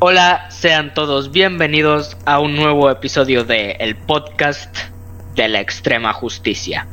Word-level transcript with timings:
Hola, 0.00 0.48
sean 0.52 0.94
todos 0.94 1.32
bienvenidos 1.32 2.16
a 2.24 2.38
un 2.38 2.54
nuevo 2.54 2.88
episodio 2.88 3.42
de 3.42 3.72
el 3.80 3.96
podcast 3.96 4.72
de 5.34 5.48
la 5.48 5.58
extrema 5.58 6.12
justicia. 6.12 6.86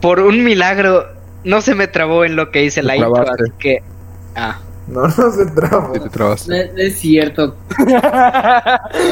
Por 0.00 0.20
un 0.20 0.44
milagro 0.44 1.08
no 1.42 1.60
se 1.60 1.74
me 1.74 1.88
trabó 1.88 2.24
en 2.24 2.36
lo 2.36 2.52
que 2.52 2.62
hice 2.62 2.84
la 2.84 2.94
intro, 2.94 3.20
así 3.22 3.50
que 3.58 3.82
ah, 4.36 4.60
No, 4.86 5.08
no 5.08 5.30
se 5.32 5.46
traba. 5.46 5.90
Sí, 5.92 5.98
te 5.98 6.08
trabas. 6.08 6.46
No, 6.46 6.54
no 6.54 6.78
es 6.78 6.98
cierto. 7.00 7.56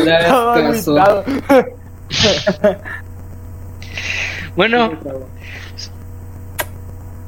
No 0.06 1.24
bueno, 4.54 4.92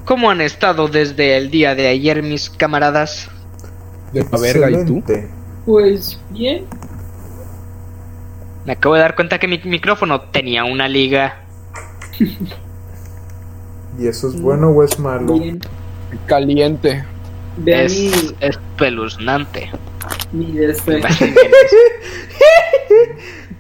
¿cómo 0.05 0.31
han 0.31 0.41
estado 0.41 0.87
desde 0.87 1.37
el 1.37 1.51
día 1.51 1.75
de 1.75 1.89
ayer 1.89 2.23
mis 2.23 2.49
camaradas? 2.49 3.29
De 4.13 4.25
la 4.31 4.39
verga, 4.39 4.71
¿y 4.71 4.85
tú? 4.85 5.03
Pues 5.67 6.19
bien. 6.31 6.65
Me 8.65 8.73
acabo 8.73 8.95
de 8.95 9.03
dar 9.03 9.15
cuenta 9.15 9.39
que 9.39 9.49
mi 9.49 9.61
micrófono 9.65 10.21
tenía 10.23 10.65
una 10.65 10.89
liga. 10.89 11.43
¿Y 13.99 14.07
eso 14.07 14.29
es 14.29 14.41
bueno 14.41 14.71
o 14.71 14.83
es 14.83 14.99
malo? 14.99 15.39
Bien. 15.39 15.61
Caliente. 16.27 17.05
Vean 17.59 17.87
Es 17.87 17.99
mi, 17.99 18.11
espeluznante. 18.41 19.71
mi 20.33 20.47
de. 20.47 21.09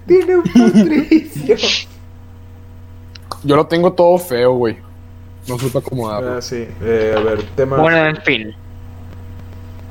Tiene 0.06 0.36
un 0.36 0.42
patricio. 0.44 1.56
Yo 3.42 3.56
lo 3.56 3.66
tengo 3.66 3.92
todo 3.92 4.18
feo, 4.18 4.52
güey. 4.54 4.76
No 5.48 5.58
supe 5.58 5.78
acomodarlo. 5.78 6.34
ah, 6.34 6.42
sí. 6.42 6.66
Eh, 6.82 7.14
a 7.16 7.20
ver, 7.20 7.42
tema. 7.54 7.76
Bueno, 7.78 8.04
en 8.04 8.16
fin. 8.22 8.54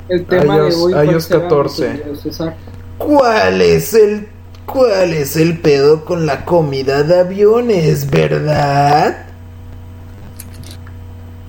El 0.08 0.26
tema 0.26 0.58
iOS- 0.58 0.70
de 0.70 0.76
hoy. 0.76 0.94
¿cuál 1.04 1.10
iOS 1.10 1.24
será, 1.26 1.42
14. 1.42 1.90
mi 1.90 1.98
querido 2.00 2.16
César? 2.16 2.56
¿Cuál 2.98 3.62
es 3.62 3.94
el 3.94 4.28
cuál 4.66 5.14
es 5.14 5.36
el 5.36 5.60
pedo 5.60 6.06
con 6.06 6.26
la 6.26 6.46
comida 6.46 7.04
de 7.04 7.20
aviones, 7.20 8.10
verdad? 8.10 9.26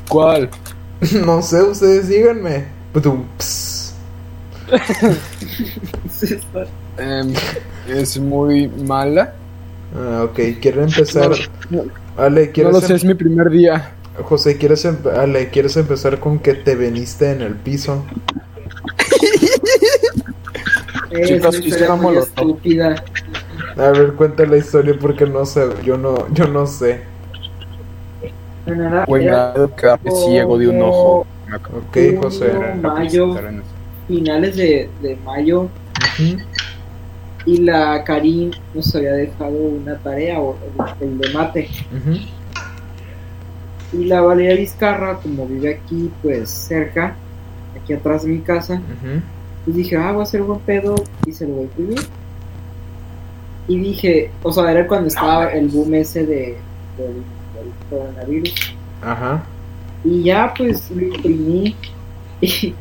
¿Cuál? 0.08 0.50
No 1.24 1.42
sé, 1.42 1.62
ustedes 1.62 2.08
díganme. 2.08 2.64
Em, 6.98 7.34
es 7.86 8.18
muy 8.18 8.68
mala. 8.68 9.34
Ah, 9.94 10.24
ok, 10.24 10.58
quieren 10.60 10.84
empezar. 10.84 11.30
No, 11.70 11.84
Ale, 12.16 12.46
no 12.46 12.52
¿quieres 12.52 12.72
lo 12.72 12.80
sé, 12.80 12.92
em- 12.92 12.94
es 12.94 13.04
mi 13.04 13.14
primer 13.14 13.50
día. 13.50 13.92
José, 14.22 14.56
¿quieres 14.56 14.84
em- 14.86 14.96
Ale, 15.14 15.50
¿quieres 15.50 15.76
empezar 15.76 16.20
con 16.20 16.38
que 16.38 16.54
te 16.54 16.74
veniste 16.74 17.30
en 17.32 17.42
el 17.42 17.54
piso? 17.56 18.06
Es 21.20 21.28
Chicos, 21.28 21.56
estúpida. 21.56 23.02
A 23.76 23.90
ver, 23.90 24.12
cuenta 24.14 24.46
la 24.46 24.56
historia 24.56 24.94
porque 25.00 25.26
no 25.26 25.44
sé, 25.44 25.68
yo 25.84 25.96
no, 25.96 26.32
yo 26.32 26.46
no 26.46 26.66
sé. 26.66 27.02
Bueno, 29.06 29.74
quedarme 29.76 30.10
ciego 30.10 30.58
de 30.58 30.68
un 30.68 30.82
ojo. 30.82 31.26
Ok, 31.72 31.96
José. 32.20 32.52
mayo. 32.82 33.36
finales 34.08 34.56
de, 34.56 34.88
de 35.02 35.16
mayo 35.24 35.68
y 37.46 37.58
la 37.58 38.02
Karin 38.02 38.50
nos 38.74 38.94
había 38.94 39.12
dejado 39.12 39.56
una 39.56 39.96
tarea, 39.98 40.40
o 40.40 40.56
el, 41.00 41.08
el 41.08 41.18
de 41.18 41.32
mate. 41.32 41.68
Y 43.92 44.04
la 44.04 44.20
Valeria 44.20 44.56
Vizcarra, 44.56 45.18
como 45.18 45.46
vive 45.46 45.74
aquí, 45.74 46.10
pues 46.22 46.50
cerca, 46.50 47.14
aquí 47.80 47.92
atrás 47.92 48.24
de 48.24 48.30
mi 48.30 48.40
casa, 48.40 48.74
Ujú. 48.74 49.22
Pues 49.66 49.76
dije, 49.76 49.96
ah, 49.96 50.12
voy 50.12 50.20
a 50.20 50.22
hacer 50.22 50.42
buen 50.42 50.60
pedo 50.60 50.94
y 51.26 51.32
se 51.32 51.46
lo 51.46 51.54
voy 51.54 51.60
a 51.62 51.64
imprimir. 51.64 51.98
Y 53.68 53.78
dije, 53.80 54.30
o 54.42 54.52
sea, 54.52 54.70
era 54.70 54.86
cuando 54.86 55.08
estaba 55.08 55.48
el 55.48 55.66
boom 55.68 55.92
ese 55.94 56.24
de, 56.24 56.56
del, 56.96 57.14
del 57.54 57.72
coronavirus. 57.90 58.54
Ajá. 59.02 59.42
Y 60.04 60.22
ya, 60.22 60.54
pues 60.56 60.88
lo 60.92 61.02
imprimí. 61.02 61.76
Y, 62.40 62.74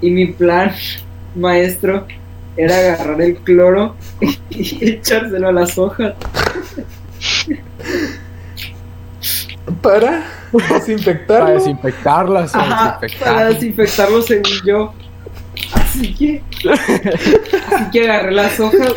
y 0.00 0.10
mi 0.10 0.26
plan 0.26 0.70
maestro 1.34 2.06
era 2.56 2.76
agarrar 2.76 3.20
el 3.20 3.36
cloro 3.38 3.96
y 4.50 4.88
echárselo 4.90 5.48
a 5.48 5.52
las 5.52 5.76
hojas. 5.76 6.14
Para 9.82 10.24
Para 10.52 10.74
desinfectarlo. 10.78 11.54
desinfectarlas. 11.54 12.52
Para 12.52 12.64
Ajá, 12.64 13.00
para 13.20 13.48
desinfectar. 13.48 13.48
desinfectarlo 13.54 14.22
según 14.22 14.52
yo. 14.64 14.94
Así 15.88 16.14
que, 16.14 16.42
así 17.72 17.90
que 17.92 18.02
agarré 18.02 18.32
las 18.32 18.60
hojas, 18.60 18.92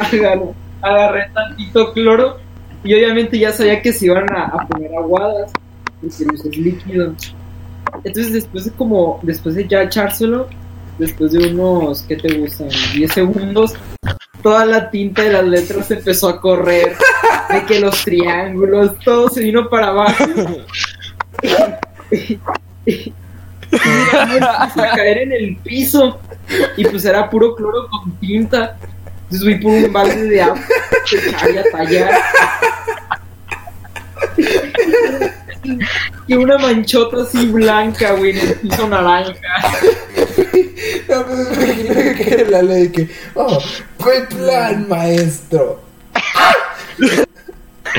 agarré, 0.00 0.42
agarré 0.82 1.30
tantito 1.32 1.92
cloro 1.92 2.38
y 2.84 2.94
obviamente 2.94 3.38
ya 3.38 3.52
sabía 3.52 3.80
que 3.80 3.92
se 3.92 4.06
iban 4.06 4.30
a, 4.30 4.44
a 4.44 4.66
poner 4.66 4.94
aguadas 4.94 5.50
porque 6.02 6.24
pues, 6.24 6.44
es 6.44 6.56
líquido. 6.58 7.14
Entonces 8.04 8.32
después 8.32 8.64
de 8.64 8.72
como, 8.72 9.20
después 9.22 9.54
de 9.54 9.66
ya 9.68 9.82
echárselo, 9.82 10.48
después 10.98 11.32
de 11.32 11.48
unos, 11.48 12.02
¿qué 12.02 12.16
te 12.16 12.38
gustan? 12.38 12.68
10 12.94 13.12
segundos, 13.12 13.74
toda 14.42 14.66
la 14.66 14.90
tinta 14.90 15.22
de 15.22 15.32
las 15.32 15.44
letras 15.44 15.90
empezó 15.90 16.28
a 16.28 16.40
correr, 16.40 16.94
de 17.50 17.64
que 17.64 17.80
los 17.80 18.04
triángulos, 18.04 18.98
todo 19.04 19.28
se 19.28 19.40
vino 19.40 19.68
para 19.68 19.88
abajo. 19.88 20.24
a 24.42 24.96
caer 24.96 25.18
en 25.18 25.32
el 25.32 25.56
piso 25.56 26.20
y 26.76 26.84
pues 26.84 27.04
era 27.04 27.28
puro 27.28 27.54
cloro 27.54 27.88
con 27.88 28.12
tinta. 28.18 28.76
Entonces 29.24 29.42
fui 29.42 29.54
por 29.60 29.72
un 29.72 29.92
balde 29.92 30.24
de 30.24 30.42
agua 30.42 30.60
que 31.08 31.58
a 31.58 31.64
tallar. 31.70 32.10
Y 36.26 36.34
una 36.34 36.58
manchota 36.58 37.22
así 37.22 37.46
blanca, 37.46 38.12
güey, 38.12 38.38
en 38.38 38.48
el 38.48 38.54
piso 38.54 38.88
naranja. 38.88 39.38
No, 41.08 41.26
pues, 41.26 41.58
me 41.58 42.14
que 42.14 42.46
la 42.48 42.62
ley 42.62 42.90
que. 42.90 43.08
Oh, 43.34 43.58
buen 43.98 44.26
plan, 44.26 44.88
maestro. 44.88 45.82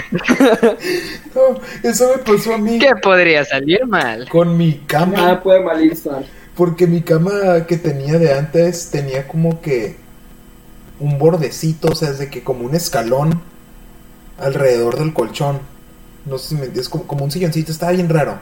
No, 1.35 1.59
eso 1.81 2.11
me 2.15 2.23
pasó 2.23 2.53
a 2.53 2.57
mí 2.57 2.77
¿Qué 2.79 2.91
podría 3.01 3.43
salir 3.45 3.85
mal? 3.87 4.27
con 4.29 4.55
mi 4.57 4.79
cama. 4.87 5.13
Nada 5.13 5.43
puede 5.43 5.61
malir 5.61 5.95
sal. 5.95 6.25
Porque 6.55 6.85
mi 6.85 7.01
cama 7.01 7.65
que 7.67 7.77
tenía 7.77 8.19
de 8.19 8.33
antes 8.33 8.89
tenía 8.91 9.27
como 9.27 9.59
que 9.61 9.97
un 10.99 11.17
bordecito, 11.17 11.89
o 11.89 11.95
sea, 11.95 12.09
es 12.09 12.19
de 12.19 12.29
que 12.29 12.43
como 12.43 12.65
un 12.65 12.75
escalón 12.75 13.41
alrededor 14.37 14.97
del 14.99 15.13
colchón. 15.13 15.59
No 16.25 16.37
sé 16.37 16.49
si 16.49 16.55
me 16.55 16.61
entiendes, 16.61 16.89
como, 16.89 17.05
como 17.05 17.25
un 17.25 17.31
silloncito, 17.31 17.71
estaba 17.71 17.91
bien 17.91 18.09
raro. 18.09 18.39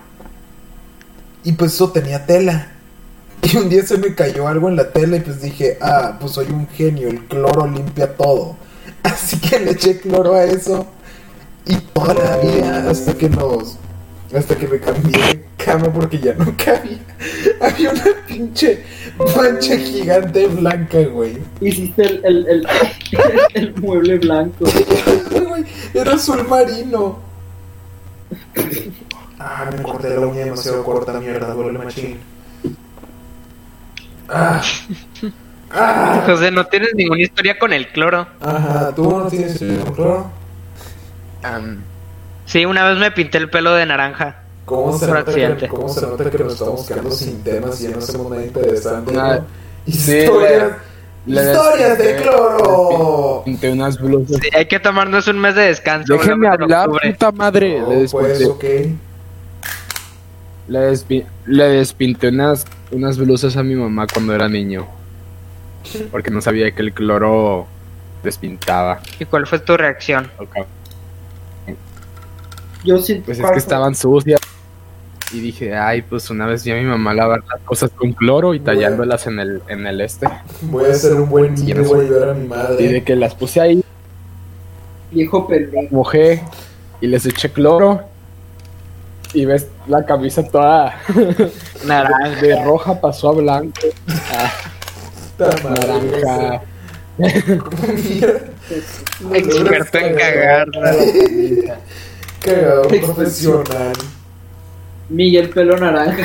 Y 1.43 1.53
pues 1.53 1.73
eso 1.73 1.91
tenía 1.91 2.25
tela. 2.25 2.67
Y 3.43 3.57
un 3.57 3.69
día 3.69 3.83
se 3.83 3.97
me 3.97 4.13
cayó 4.13 4.47
algo 4.47 4.69
en 4.69 4.75
la 4.75 4.91
tela 4.91 5.17
y 5.17 5.21
pues 5.21 5.41
dije, 5.41 5.77
ah, 5.81 6.17
pues 6.19 6.33
soy 6.33 6.45
un 6.51 6.67
genio, 6.67 7.07
el 7.07 7.23
cloro 7.25 7.65
limpia 7.65 8.15
todo. 8.15 8.55
Así 9.03 9.39
que 9.39 9.59
le 9.59 9.71
eché 9.71 9.99
cloro 9.99 10.35
a 10.35 10.43
eso. 10.43 10.85
Y 11.65 11.75
toda 11.93 12.13
la 12.13 12.37
vida 12.37 12.89
hasta 12.89 13.13
que 13.13 13.29
nos... 13.29 13.77
Hasta 14.35 14.55
que 14.55 14.65
me 14.67 14.79
cambié 14.79 15.21
de 15.21 15.45
cama 15.57 15.91
porque 15.91 16.17
ya 16.17 16.33
no 16.35 16.45
cabía. 16.55 16.99
Había 17.61 17.91
una 17.91 18.03
pinche 18.27 18.81
mancha 19.35 19.77
gigante 19.77 20.47
blanca, 20.47 20.99
güey. 20.99 21.37
Hiciste 21.59 22.03
el, 22.03 22.25
el, 22.25 22.47
el, 22.47 22.67
el 23.53 23.75
mueble 23.75 24.17
blanco. 24.19 24.65
Güey, 25.31 25.65
Era 25.93 26.13
azul 26.13 26.47
marino. 26.47 27.19
Ah, 29.37 29.69
me 29.75 29.83
corté 29.83 30.09
la 30.11 30.27
uña 30.27 30.45
demasiado 30.45 30.83
corta, 30.83 31.19
mierda, 31.19 31.53
duele 31.53 31.79
machín. 31.79 32.19
Ah. 34.29 34.61
Ah. 35.71 36.23
José, 36.25 36.51
no 36.51 36.65
tienes 36.67 36.93
ninguna 36.95 37.21
historia 37.21 37.57
con 37.59 37.73
el 37.73 37.87
cloro. 37.89 38.27
Ajá, 38.39 38.93
tú 38.95 39.09
no 39.09 39.27
tienes 39.27 39.57
cloro. 39.57 40.31
Am, 41.43 41.81
Sí, 42.45 42.65
una 42.65 42.87
vez 42.87 42.97
me 42.97 43.11
pinté 43.11 43.37
el 43.37 43.49
pelo 43.49 43.73
de 43.73 43.85
naranja. 43.85 44.37
¿Cómo 44.65 44.97
se, 44.97 45.07
nota 45.07 45.33
que. 45.33 45.67
¿Cómo 45.67 45.89
se 45.89 46.01
nota 46.01 46.29
que 46.29 46.37
nos 46.43 46.53
estamos 46.53 46.85
quedando 46.87 47.11
sin 47.11 47.43
temas 47.43 47.79
y 47.81 47.85
ya 47.85 47.91
no 47.91 47.97
hacemos 47.99 48.29
nada 48.29 48.45
interesante? 48.45 49.13
Ah, 49.17 49.39
¿no? 49.39 49.45
sí, 49.93 50.17
Historias, 50.19 50.71
historias 51.25 51.97
de 51.97 52.15
cloro. 52.17 53.41
Pinté 53.45 53.71
unas 53.71 53.97
blusas. 53.99 54.37
Sí, 54.41 54.49
hay 54.55 54.65
que 54.67 54.79
tomarnos 54.79 55.27
un 55.27 55.39
mes 55.39 55.55
de 55.55 55.63
descanso. 55.63 56.13
Déjenme 56.13 56.47
hablar, 56.47 56.87
octubre. 56.87 57.11
puta 57.11 57.31
madre. 57.31 57.79
No, 57.79 57.89
le, 57.89 58.07
pues, 58.09 58.39
despinté, 58.39 58.87
ok. 58.87 58.97
le, 60.67 60.91
despi- 60.91 61.25
le 61.45 61.63
despinté 61.65 62.27
unas, 62.29 62.65
unas 62.91 63.17
blusas 63.17 63.57
a 63.57 63.63
mi 63.63 63.75
mamá 63.75 64.07
cuando 64.11 64.33
era 64.33 64.47
niño. 64.47 64.87
Porque 66.11 66.31
no 66.31 66.41
sabía 66.41 66.71
que 66.71 66.81
el 66.81 66.93
cloro 66.93 67.65
despintaba. 68.23 68.99
¿Y 69.19 69.25
cuál 69.25 69.47
fue 69.47 69.59
tu 69.59 69.75
reacción? 69.77 70.31
Ok. 70.37 70.55
Yo 72.83 72.97
siento 72.99 73.25
Pues 73.25 73.39
es 73.39 73.51
que 73.51 73.57
estaban 73.59 73.95
sucias. 73.95 74.39
Y 75.33 75.39
dije, 75.39 75.75
ay, 75.77 76.01
pues 76.01 76.29
una 76.29 76.45
vez 76.45 76.63
vi 76.65 76.71
a 76.71 76.75
mi 76.75 76.83
mamá 76.83 77.13
lavar 77.13 77.41
las 77.49 77.61
cosas 77.61 77.89
con 77.91 78.11
cloro 78.11 78.53
y 78.53 78.59
tallándolas 78.59 79.27
en 79.27 79.39
el, 79.39 79.61
en 79.69 79.87
el 79.87 80.01
este. 80.01 80.27
Voy 80.63 80.89
a 80.89 80.93
ser 80.93 81.13
un 81.13 81.29
buen 81.29 81.55
niño, 81.55 81.83
voy 81.85 81.99
a 81.99 82.03
ayudar 82.03 82.29
a 82.29 82.33
mi 82.33 82.45
Y 82.45 82.47
madre. 82.49 82.87
de 82.89 83.03
que 83.03 83.15
las 83.15 83.33
puse 83.35 83.61
ahí, 83.61 83.81
Viejo 85.11 85.47
pendejo. 85.47 85.87
mojé 85.95 86.43
y 86.99 87.07
les 87.07 87.25
eché 87.25 87.49
cloro. 87.49 88.01
Y 89.33 89.45
ves 89.45 89.67
la 89.87 90.05
camisa 90.05 90.43
toda 90.43 90.95
Naranja. 91.85 92.41
de 92.41 92.61
roja 92.65 92.99
pasó 92.99 93.29
a 93.29 93.33
blanco, 93.33 93.79
naranja. 95.39 96.61
Experto 99.33 99.97
en 99.97 100.15
cagarla. 100.15 100.91
Cagado 102.41 102.87
profesional. 102.87 103.93
Miguel 105.09 105.49
pelo 105.49 105.77
naranja. 105.77 106.23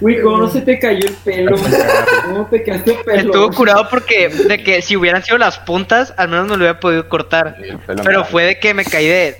Uy, 0.00 0.20
¿cómo 0.20 0.38
no 0.38 0.50
se 0.50 0.60
te 0.60 0.78
cayó 0.78 1.06
el 1.06 1.14
pelo? 1.14 1.56
¿Cómo 2.26 2.46
te 2.46 2.62
cayó 2.62 2.82
el 2.84 3.04
pelo? 3.04 3.20
Estuvo 3.32 3.50
curado 3.50 3.88
porque 3.90 4.28
de 4.28 4.62
que 4.62 4.82
si 4.82 4.96
hubieran 4.96 5.22
sido 5.24 5.38
las 5.38 5.58
puntas, 5.58 6.12
al 6.16 6.28
menos 6.28 6.44
me 6.44 6.50
lo 6.50 6.56
hubiera 6.58 6.80
podido 6.80 7.08
cortar. 7.08 7.56
Pero 8.04 8.24
fue 8.24 8.44
de 8.44 8.58
que 8.58 8.74
me 8.74 8.84
caí 8.84 9.06
de. 9.06 9.36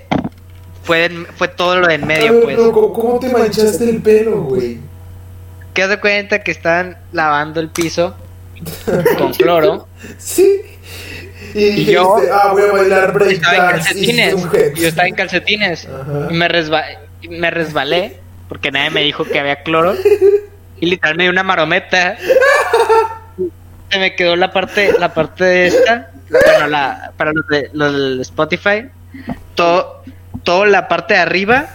Fue, 0.83 1.09
de- 1.09 1.27
fue 1.37 1.49
todo 1.49 1.81
lo 1.81 1.89
de 1.89 1.95
en 1.95 2.07
medio, 2.07 2.33
ver, 2.33 2.43
pues. 2.45 2.57
pero 2.57 2.73
¿cómo, 2.73 2.93
cómo 2.93 3.19
te 3.19 3.29
manchaste 3.29 3.91
el 3.91 4.01
pelo, 4.01 4.43
güey? 4.43 4.79
Que 5.75 5.83
haz 5.83 5.91
de 5.91 5.99
cuenta 6.01 6.43
que 6.45 6.53
estaban 6.53 6.97
lavando 7.13 7.61
el 7.61 7.69
piso 7.71 8.15
con 9.19 9.33
cloro. 9.35 9.89
Sí. 10.17 10.63
Y, 11.57 11.65
Y 11.65 11.85
yo- 11.87 12.17
dijiste, 12.17 12.33
ah, 12.35 12.49
voy 12.53 12.63
a 12.63 12.73
bailar 12.73 13.23
Estaba 13.29 13.57
en 13.57 14.43
breakdance. 14.43 14.75
Yo 14.81 14.89
estaba 14.89 15.09
en 15.09 15.15
calcetines. 15.15 15.87
Ajá. 15.87 16.29
Y 16.31 16.35
me, 16.35 16.49
resba- 16.49 16.99
me 17.31 17.51
resbalé 17.51 18.19
porque 18.49 18.71
nadie 18.71 18.91
me 18.91 19.03
dijo 19.03 19.25
que 19.25 19.41
había 19.41 19.63
cloro. 19.63 19.95
Y 20.79 20.87
literal 20.87 21.17
me 21.17 21.23
dio 21.25 21.33
una 21.33 21.43
marometa. 21.43 22.17
Se 23.91 23.99
me 23.99 24.15
quedó 24.15 24.37
la 24.37 24.53
parte, 24.53 24.93
la 24.99 25.15
parte 25.15 25.45
de 25.45 25.67
esta. 25.69 26.11
Bueno, 26.29 26.67
la, 26.69 27.13
para 27.17 27.33
los 27.33 27.47
de 27.49 27.71
los 27.73 27.93
del 27.93 28.21
Spotify. 28.21 28.89
Todo, 29.55 30.03
toda 30.45 30.67
la 30.67 30.89
parte 30.89 31.15
de 31.15 31.21
arriba. 31.21 31.67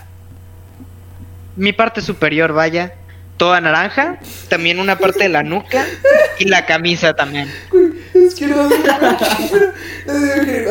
Mi 1.56 1.74
parte 1.74 2.02
superior, 2.02 2.54
vaya. 2.54 2.94
Toda 3.38 3.60
naranja. 3.60 4.20
También 4.50 4.80
una 4.80 4.98
parte 5.00 5.24
de 5.24 5.30
la 5.30 5.42
nuca. 5.44 5.86
Y 6.38 6.46
la 6.46 6.66
camisa 6.66 7.14
también. 7.14 7.50
Es 8.14 8.36
que 8.36 8.48
no 8.48 8.70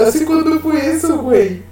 ¿Hace 0.07 0.25
cuánto 0.27 0.61
fue 0.61 0.93
eso, 0.95 1.19
güey? 1.19 1.63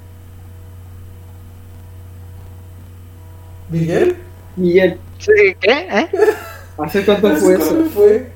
¿Miguel? 3.68 4.16
Miguel, 4.56 4.98
Sí, 5.18 5.32
¿Qué? 5.60 5.70
¿Eh? 5.90 6.08
¿hace 6.78 7.04
cuánto 7.04 7.28
¿Hace 7.28 7.40
fue 7.40 7.54
eso? 7.54 7.84
fue? 7.92 8.32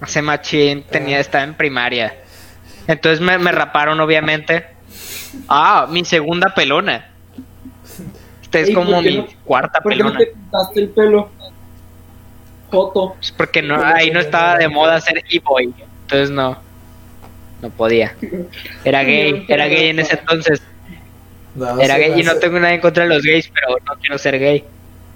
Hace 0.00 0.22
machín, 0.22 0.84
tenía, 0.84 1.18
estaba 1.18 1.42
en 1.44 1.54
primaria. 1.54 2.14
Entonces 2.86 3.20
me, 3.20 3.36
me 3.38 3.50
raparon, 3.50 3.98
obviamente. 4.00 4.66
Ah, 5.48 5.86
mi 5.90 6.04
segunda 6.04 6.54
pelona. 6.54 7.10
Esta 8.42 8.60
es 8.60 8.68
Ey, 8.68 8.74
como 8.74 8.92
¿por 8.92 9.02
qué 9.02 9.10
mi 9.10 9.16
no- 9.18 9.26
cuarta 9.44 9.80
¿Por 9.80 9.92
qué 9.92 9.98
no 9.98 10.04
pelona. 10.12 10.18
te 10.20 10.26
pintaste 10.26 10.80
el 10.80 10.88
pelo? 10.90 11.30
Joto. 12.70 13.16
Es 13.20 13.32
porque 13.32 13.62
no, 13.62 13.82
ahí 13.82 14.10
no 14.10 14.20
estaba 14.20 14.56
de 14.56 14.68
moda 14.68 15.00
ser 15.00 15.22
e-boy. 15.30 15.74
Entonces 16.08 16.30
no. 16.30 16.58
No 17.60 17.70
podía. 17.70 18.16
Era 18.82 19.02
gay, 19.02 19.44
era 19.46 19.66
gay 19.66 19.88
en 19.88 19.98
ese 19.98 20.14
entonces. 20.14 20.62
No, 21.54 21.78
Era 21.78 21.98
gay 21.98 22.18
y 22.18 22.22
no 22.22 22.36
tengo 22.36 22.58
nada 22.58 22.72
en 22.72 22.80
contra 22.80 23.02
de 23.02 23.10
los 23.10 23.22
gays, 23.22 23.50
pero 23.52 23.76
no 23.84 24.00
quiero 24.00 24.16
ser 24.16 24.38
gay. 24.38 24.64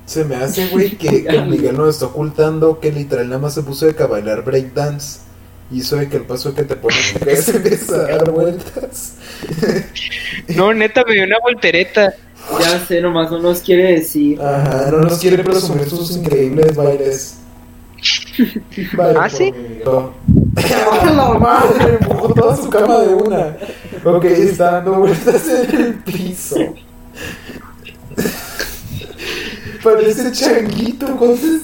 Se 0.05 0.25
me 0.25 0.35
hace, 0.35 0.67
güey, 0.67 0.91
que, 0.91 1.25
que 1.25 1.41
Miguel 1.41 1.77
nos 1.77 1.95
está 1.95 2.07
ocultando 2.07 2.79
que 2.79 2.93
literal 2.93 3.29
nada 3.29 3.41
más 3.41 3.55
se 3.55 3.63
puso 3.63 3.87
de 3.87 3.95
que 3.95 4.03
a 4.03 4.07
bailar 4.07 4.45
breakdance. 4.45 5.21
Y 5.71 5.81
eso 5.81 5.97
de 5.97 6.09
que 6.11 6.19
el 6.19 6.25
paso 6.25 6.55
que 6.55 6.65
te 6.65 6.77
pones 6.77 7.15
se 7.45 7.57
empieza 7.57 7.95
a 7.95 8.19
dar 8.19 8.31
vueltas. 8.31 9.17
No, 10.57 10.75
neta, 10.75 11.05
me 11.07 11.15
dio 11.15 11.25
una 11.25 11.37
voltereta. 11.43 12.15
Ya 12.59 12.79
sé, 12.87 13.01
nomás 13.01 13.31
no 13.31 13.39
nos 13.39 13.61
quiere 13.61 13.93
decir. 13.93 14.41
Ajá, 14.41 14.91
no 14.91 14.99
nos 15.03 15.19
quiere 15.19 15.43
presumir 15.45 15.89
sus 15.89 16.11
increíbles 16.17 16.75
bailes. 16.75 17.42
Vaya 18.95 19.21
¿Ah, 19.23 19.29
sí? 19.29 19.53
mí. 19.53 19.79
No. 19.85 20.13
¡A 20.57 21.07
la 21.13 21.39
madre! 21.39 21.99
Empujó 22.01 22.33
toda 22.35 22.57
su 22.57 22.69
cama 22.71 22.99
de 23.01 23.15
una. 23.15 23.57
Ok, 24.05 24.25
está 24.25 24.73
dando 24.73 24.95
vueltas 24.95 25.49
en 25.49 25.81
el 25.81 25.95
piso. 25.95 26.57
Parece 29.83 30.31
changuito, 30.33 31.17
cosas. 31.17 31.63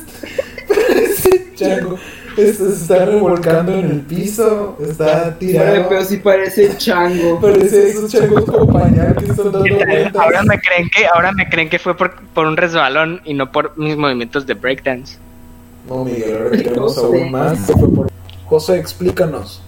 Parece 0.69 1.55
chango. 1.55 1.99
Se 2.35 2.55
se 2.55 2.69
está 2.73 3.05
revolcando 3.05 3.73
en 3.75 3.91
el 3.91 4.01
piso. 4.03 4.77
Está 4.81 5.25
Pero, 5.25 5.39
tirado. 5.39 5.89
pero 5.89 6.05
sí 6.05 6.17
parece 6.19 6.77
chango. 6.77 7.41
Parece 7.41 7.89
esos 7.89 8.11
changos 8.13 8.45
con 8.45 8.67
pañal 8.73 9.17
que 9.17 9.25
están 9.27 9.51
dando 9.53 9.61
vueltas. 9.61 10.15
Ahora 10.17 10.43
me 10.45 10.59
creen 10.61 10.89
que, 10.95 11.07
ahora 11.07 11.33
me 11.33 11.49
creen 11.49 11.69
que 11.69 11.79
fue 11.81 11.97
por, 11.97 12.15
por 12.35 12.47
un 12.47 12.57
resbalón 12.57 13.21
y 13.25 13.35
no 13.35 13.51
por 13.51 13.77
mis 13.77 13.97
movimientos 13.97 14.47
de 14.47 14.55
breakdance. 14.55 15.19
No, 15.89 16.05
Miguel, 16.05 16.69
aún 16.77 17.31
más. 17.31 17.59
José, 18.47 18.79
explícanos. 18.79 19.63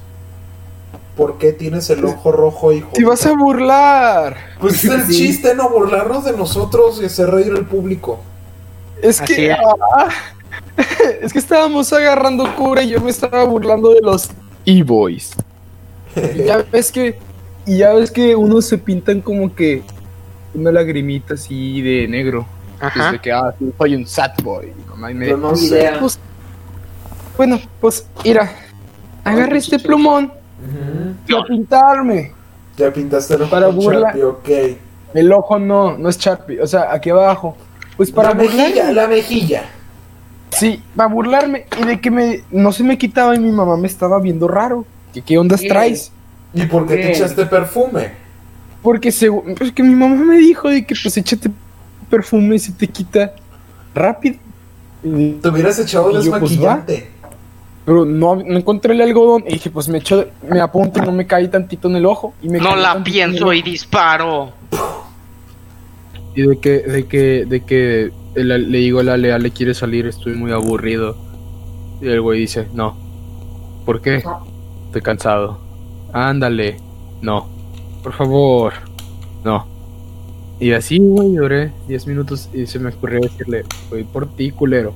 ¿Por 1.16 1.38
qué 1.38 1.52
tienes 1.52 1.90
el 1.90 2.04
ojo 2.04 2.32
rojo, 2.32 2.72
hijo? 2.72 2.90
¡Te 2.94 3.04
vas 3.04 3.24
a 3.26 3.32
burlar! 3.32 4.36
Pues 4.58 4.84
es 4.84 4.90
el 4.90 5.02
Sí. 5.06 5.12
chiste, 5.18 5.54
¿no? 5.54 5.68
Burlarnos 5.68 6.24
de 6.24 6.32
nosotros 6.32 7.00
y 7.02 7.06
hacer 7.06 7.30
reír 7.30 7.52
al 7.52 7.66
público. 7.66 8.20
Es 9.02 9.20
Así 9.20 9.34
que. 9.34 9.50
es. 9.50 9.56
ah, 9.96 10.08
es 11.22 11.32
que 11.32 11.38
estábamos 11.38 11.92
agarrando 11.92 12.54
cura 12.56 12.82
y 12.82 12.90
yo 12.90 13.00
me 13.00 13.10
estaba 13.10 13.44
burlando 13.44 13.90
de 13.90 14.00
los 14.00 14.30
e-boys. 14.64 15.32
Ya 16.46 16.64
ves 16.72 16.90
que. 16.90 17.18
Y 17.66 17.78
ya 17.78 17.92
ves 17.92 18.10
que 18.10 18.34
unos 18.34 18.66
se 18.66 18.78
pintan 18.78 19.20
como 19.20 19.54
que. 19.54 19.82
Una 20.54 20.72
lagrimita 20.72 21.34
así 21.34 21.80
de 21.82 22.08
negro. 22.08 22.46
Ajá. 22.80 23.06
Desde 23.06 23.18
que, 23.20 23.32
ah, 23.32 23.54
sí, 23.58 23.72
soy 23.76 23.94
un 23.94 24.06
sad 24.06 24.32
boy. 24.42 24.72
Mamá 24.88 25.10
y 25.10 25.14
me- 25.14 25.32
no 25.32 25.54
idea. 25.56 25.98
Pues, 26.00 26.18
bueno, 27.36 27.60
pues, 27.80 28.06
mira. 28.24 28.50
Agarra 29.24 29.56
este 29.58 29.78
plumón 29.78 30.32
y 31.28 31.34
a 31.34 31.42
pintarme. 31.46 32.32
Ya 32.76 32.90
pintaste 32.92 33.34
el 33.34 33.42
ojo 33.42 33.50
Para 33.50 33.66
burla. 33.68 34.12
Sharpie, 34.14 34.24
ok. 34.24 34.48
El 35.14 35.32
ojo 35.32 35.58
no, 35.58 35.98
no 35.98 36.08
es 36.08 36.18
Sharpie. 36.18 36.60
O 36.60 36.66
sea, 36.66 36.92
aquí 36.92 37.10
abajo. 37.10 37.56
Pues 37.96 38.10
para 38.10 38.28
la 38.30 38.34
burlarme. 38.34 38.62
mejilla, 38.62 38.92
la 38.92 39.06
mejilla. 39.06 39.62
Sí, 40.50 40.82
para 40.96 41.08
burlarme. 41.10 41.66
Y 41.80 41.84
de 41.84 42.00
que 42.00 42.10
me 42.10 42.42
no 42.50 42.72
se 42.72 42.82
me 42.82 42.96
quitaba 42.96 43.34
y 43.34 43.38
mi 43.38 43.52
mamá 43.52 43.76
me 43.76 43.86
estaba 43.88 44.18
viendo 44.20 44.48
raro. 44.48 44.86
¿Qué, 45.12 45.20
qué 45.22 45.36
ondas 45.38 45.60
¿Qué? 45.60 45.68
traes? 45.68 46.12
¿Y 46.54 46.64
por 46.66 46.86
qué 46.86 46.94
te 46.94 47.00
Bien. 47.02 47.10
echaste 47.10 47.44
perfume? 47.46 48.12
Porque 48.82 49.12
según. 49.12 49.54
Pues 49.54 49.70
que 49.72 49.82
mi 49.82 49.94
mamá 49.94 50.16
me 50.16 50.38
dijo 50.38 50.68
de 50.70 50.84
que 50.86 50.94
pues 51.00 51.16
échate 51.16 51.50
perfume 52.10 52.56
y 52.56 52.58
se 52.58 52.72
te 52.72 52.88
quita 52.88 53.34
rápido. 53.94 54.36
Te 55.02 55.48
hubieras 55.48 55.78
echado 55.78 56.10
Y 56.10 56.14
yo, 56.24 56.30
pues, 56.30 56.42
desmaquillante. 56.42 57.10
pero 57.86 58.04
no, 58.04 58.36
no 58.36 58.58
encontré 58.58 58.92
el 58.92 59.00
algodón. 59.00 59.44
Y 59.46 59.52
dije, 59.54 59.70
pues 59.70 59.88
me 59.88 59.98
echo, 59.98 60.26
me 60.48 60.60
apunto 60.60 60.98
y 61.02 61.06
no 61.06 61.12
me 61.12 61.26
cae 61.26 61.48
tantito 61.48 61.88
en 61.88 61.96
el 61.96 62.04
ojo. 62.06 62.34
Y 62.42 62.48
me 62.50 62.58
No 62.58 62.76
la 62.76 63.02
pienso 63.02 63.52
y 63.52 63.62
disparo. 63.62 64.52
Y 66.34 66.42
de 66.42 66.58
que, 66.60 66.70
de 66.80 67.06
que, 67.06 67.44
de 67.46 67.64
que 67.64 68.12
el- 68.34 68.70
le 68.70 68.78
digo 68.78 69.00
a 69.00 69.02
la 69.04 69.16
Lea, 69.16 69.38
le 69.38 69.50
quiere 69.50 69.74
salir, 69.74 70.06
estoy 70.06 70.34
muy 70.34 70.52
aburrido. 70.52 71.16
Y 72.00 72.08
el 72.08 72.20
güey 72.20 72.40
dice, 72.40 72.68
no. 72.72 72.96
¿Por 73.84 74.00
qué? 74.00 74.22
Estoy 74.86 75.02
cansado. 75.02 75.58
Ándale. 76.12 76.76
No. 77.22 77.48
Por 78.02 78.12
favor. 78.12 78.72
No. 79.44 79.66
Y 80.60 80.72
así, 80.72 80.98
güey, 80.98 81.32
lloré 81.32 81.72
10 81.88 82.06
minutos 82.06 82.50
y 82.52 82.66
se 82.66 82.78
me 82.78 82.90
ocurrió 82.90 83.20
decirle, 83.20 83.64
voy 83.88 84.04
por 84.04 84.28
ti, 84.36 84.50
culero. 84.50 84.92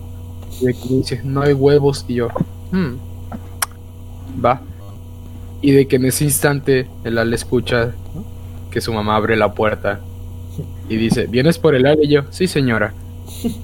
Y 0.60 0.66
de 0.66 0.74
que 0.74 0.88
dice, 0.90 1.20
no 1.24 1.40
hay 1.40 1.54
huevos. 1.54 2.04
Y 2.06 2.16
yo, 2.16 2.28
hmm. 2.70 2.94
Va. 4.44 4.60
Y 5.62 5.72
de 5.72 5.88
que 5.88 5.96
en 5.96 6.04
ese 6.04 6.24
instante 6.24 6.86
el 7.04 7.16
Ale 7.16 7.34
escucha 7.34 7.94
¿no? 8.14 8.24
que 8.70 8.82
su 8.82 8.92
mamá 8.92 9.16
abre 9.16 9.36
la 9.36 9.54
puerta 9.54 10.00
y 10.90 10.96
dice, 10.96 11.26
¿vienes 11.26 11.58
por 11.58 11.74
el 11.74 11.86
Ale? 11.86 12.04
Y 12.04 12.08
yo, 12.08 12.24
sí, 12.30 12.46
señora. 12.46 12.92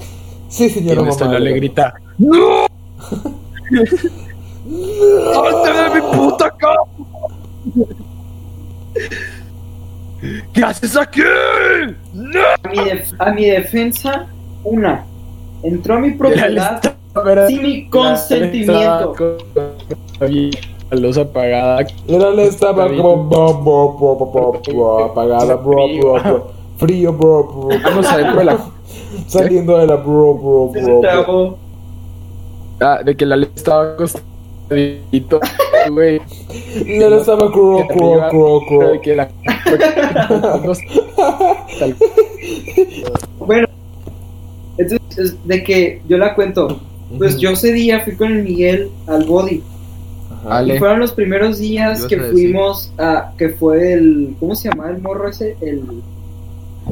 Sí, 0.49 0.65
Y 0.65 0.71
señora 0.71 1.03
en 1.03 1.07
esto 1.07 1.25
el 1.25 1.31
mamá. 1.31 1.37
Ale 1.37 1.53
grita, 1.53 1.95
¡No! 2.19 2.67
¡Salte 5.33 5.73
de 5.73 5.91
mi 5.95 6.01
puta 6.17 6.51
casa! 6.51 6.81
¿Qué 10.53 10.63
haces 10.65 10.97
aquí? 10.97 11.23
¡No! 12.13 12.41
A 12.63 12.69
mi, 12.69 12.85
def- 12.85 13.15
a 13.19 13.31
mi 13.33 13.45
defensa, 13.45 14.27
una. 14.65 15.05
Entró 15.63 15.95
a 15.95 15.99
mi 16.01 16.13
propiedad 16.13 16.81
¿verdad? 17.25 17.49
sin 17.49 17.63
mi 17.63 17.89
consentimiento. 17.89 19.15
La 20.21 20.97
luz 20.99 21.19
apagada. 21.19 21.87
Era 22.09 22.31
la 22.31 22.43
estaba 22.43 22.89
como 22.89 23.25
bo, 23.25 23.55
bo, 23.55 23.93
bo, 23.93 24.17
bo, 24.17 24.27
bo, 24.27 24.63
bo, 24.75 25.05
apagada, 25.05 25.55
bro, 25.55 25.87
bro, 25.99 26.13
bro. 26.15 26.53
Frío, 26.79 27.13
bro, 27.13 27.45
bro. 27.45 27.79
Vamos 27.85 28.07
adentro 28.07 28.39
de 28.39 28.45
la. 28.45 28.59
Saliendo 29.29 29.79
de 29.79 29.87
la 29.87 29.97
bro, 29.97 30.35
bro, 30.35 30.67
bro. 30.69 31.01
bro. 31.01 31.59
Ah, 32.81 33.01
de 33.05 33.17
que 33.17 33.25
la 33.27 33.37
ley 33.37 33.51
estaba 33.55 33.97
acostadito, 34.71 35.41
güey. 35.91 36.21
Ya 36.87 37.09
no 37.11 37.17
estaba 37.19 37.51
cro, 37.51 37.87
Que 37.89 37.95
cro, 37.95 38.13
arriba, 38.13 38.29
cro, 38.31 38.61
cro. 38.69 38.93
De 38.93 39.01
que 39.01 39.17
la. 39.17 39.29
Tal- 41.79 41.97
Bueno, 43.39 43.67
entonces, 44.79 45.37
de 45.45 45.63
que 45.65 46.03
yo 46.09 46.19
la 46.19 46.35
cuento. 46.35 46.81
Pues 47.19 47.39
yo 47.39 47.51
ese 47.51 47.73
día 47.73 48.01
fui 48.01 48.15
con 48.15 48.33
el 48.33 48.45
Miguel 48.45 48.89
al 49.09 49.25
body. 49.25 49.63
Ajá. 50.47 50.63
Y 50.63 50.79
fueron 50.79 51.01
los 51.01 51.13
primeros 51.13 51.59
días 51.59 52.07
que 52.07 52.19
fuimos 52.19 52.93
a. 52.99 53.33
que 53.37 53.49
fue 53.51 53.95
el. 53.95 54.37
¿Cómo 54.39 54.55
se 54.55 54.69
llama 54.69 54.91
el 54.91 55.01
morro 55.03 55.29
ese? 55.29 55.57
El. 55.61 55.83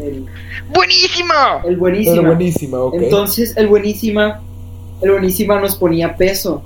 El, 0.02 0.26
¡Buenísimo! 0.75 1.32
el 1.64 1.76
buenísima. 1.76 2.16
Pero 2.16 2.26
buenísima, 2.28 2.78
ok. 2.80 2.94
Entonces, 2.94 3.56
el 3.56 3.68
buenísima. 3.68 4.40
El 5.00 5.12
buenísima 5.12 5.61
nos 5.61 5.76
ponía 5.76 6.16
peso. 6.16 6.62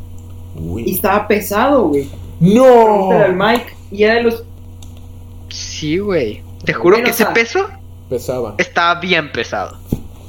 Y 0.78 0.94
estaba 0.94 1.26
pesado, 1.28 1.88
güey. 1.88 2.08
¡No! 2.40 3.12
Era 3.12 3.26
el 3.26 3.34
Mike. 3.36 3.66
Y 3.90 4.02
era 4.04 4.14
de 4.16 4.22
los. 4.24 4.44
Sí, 5.48 5.98
güey. 5.98 6.42
Te 6.64 6.72
juro 6.72 6.96
Bueno, 6.96 7.04
que 7.04 7.10
o 7.10 7.14
ese 7.14 7.24
sea- 7.24 7.32
peso 7.34 7.66
Pesaba. 8.08 8.54
estaba 8.58 9.00
bien 9.00 9.30
pesado. 9.32 9.76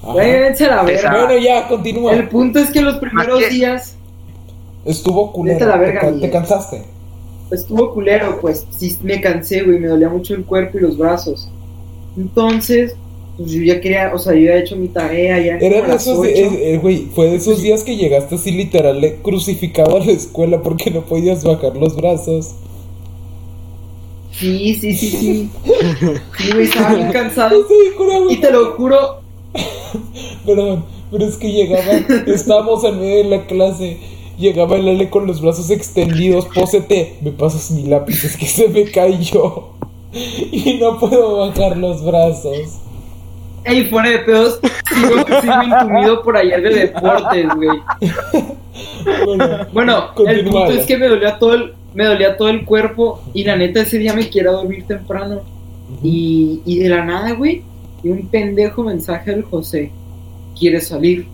Váyanse 0.03 0.67
la 0.67 0.83
verga. 0.83 1.11
Bueno, 1.25 1.37
ya, 1.41 1.67
continúa. 1.67 2.13
El 2.13 2.27
punto 2.27 2.59
es 2.59 2.71
que 2.71 2.81
los 2.81 2.97
primeros 2.97 3.39
que- 3.39 3.49
días 3.49 3.95
Estuvo 4.85 5.31
culero. 5.31 5.65
La 5.65 5.77
verga, 5.77 6.01
te, 6.01 6.11
te 6.19 6.29
cansaste. 6.29 6.83
estuvo 7.51 7.93
culero, 7.93 8.39
pues 8.41 8.65
sí 8.71 8.97
me 9.01 9.21
cansé, 9.21 9.61
güey, 9.63 9.79
me 9.79 9.87
dolía 9.87 10.09
mucho 10.09 10.33
el 10.33 10.43
cuerpo 10.43 10.77
y 10.77 10.81
los 10.81 10.97
brazos. 10.97 11.49
Entonces, 12.17 12.95
pues 13.37 13.51
yo 13.51 13.61
ya 13.63 13.81
quería, 13.81 14.11
o 14.13 14.19
sea, 14.19 14.33
yo 14.33 14.41
ya 14.41 14.55
he 14.55 14.59
hecho 14.59 14.75
mi 14.75 14.87
tarea, 14.87 15.39
ya 15.39 15.57
Era 15.57 15.81
de 15.87 15.95
esos, 15.95 16.25
eh, 16.25 16.73
eh, 16.73 16.79
güey, 16.81 17.07
fue 17.13 17.29
de 17.29 17.37
esos 17.37 17.61
días 17.61 17.83
que 17.83 17.95
llegaste 17.95 18.35
así 18.35 18.51
literal 18.51 19.17
crucificado 19.21 19.97
a 19.97 20.05
la 20.05 20.11
escuela 20.11 20.61
porque 20.61 20.91
no 20.91 21.01
podías 21.01 21.43
bajar 21.43 21.75
los 21.75 21.95
brazos. 21.95 22.55
Sí, 24.31 24.75
sí, 24.75 24.93
sí, 24.95 25.09
sí. 25.09 25.49
Sí, 26.37 26.51
güey, 26.51 26.65
estaba 26.65 26.95
bien 26.95 27.11
cansado. 27.11 27.65
Y 28.29 28.37
te 28.37 28.51
lo 28.51 28.73
juro, 28.73 29.23
Perdón, 30.45 30.85
pero 31.11 31.25
es 31.25 31.37
que 31.37 31.51
llegaba, 31.51 31.93
estábamos 32.27 32.83
en 32.83 32.99
medio 32.99 33.17
de 33.17 33.23
la 33.25 33.45
clase, 33.45 33.97
llegaba 34.37 34.75
el 34.75 34.89
Ale 34.89 35.09
con 35.09 35.27
los 35.27 35.41
brazos 35.41 35.69
extendidos, 35.69 36.47
pósete, 36.53 37.15
me 37.21 37.31
pasas 37.31 37.71
mi 37.71 37.83
lápiz, 37.83 38.23
es 38.23 38.35
que 38.35 38.47
se 38.47 38.67
me 38.67 38.85
cayó 38.85 39.69
y 40.51 40.77
no 40.79 40.99
puedo 40.99 41.37
bajar 41.37 41.77
los 41.77 42.03
brazos. 42.03 42.82
Ey, 43.65 43.85
fuera 43.85 44.09
de 44.09 44.19
pedos, 44.19 44.59
sigo, 44.93 45.25
sigo 45.41 45.63
intumido 45.63 46.21
por 46.23 46.37
ayer 46.37 46.61
de 46.61 46.69
deportes, 46.75 47.47
güey. 47.55 47.79
Bueno, 49.25 49.67
Bueno, 49.73 50.09
el 50.27 50.43
punto 50.45 50.71
es 50.71 50.85
que 50.85 50.97
me 50.97 51.07
dolía 51.07 51.37
todo 51.39 51.53
el, 51.53 51.73
me 51.93 52.05
dolía 52.05 52.37
todo 52.37 52.49
el 52.49 52.65
cuerpo 52.65 53.21
y 53.33 53.43
la 53.43 53.55
neta 53.55 53.81
ese 53.81 53.97
día 53.99 54.13
me 54.13 54.29
quiero 54.29 54.53
dormir 54.53 54.85
temprano. 54.87 55.41
Y, 56.01 56.61
y 56.65 56.79
de 56.79 56.89
la 56.89 57.03
nada, 57.05 57.33
güey, 57.33 57.61
y 58.03 58.09
un 58.09 58.27
pendejo 58.29 58.83
mensaje 58.83 59.31
del 59.31 59.43
José, 59.43 59.91
¿quieres 60.57 60.87
salir? 60.87 61.27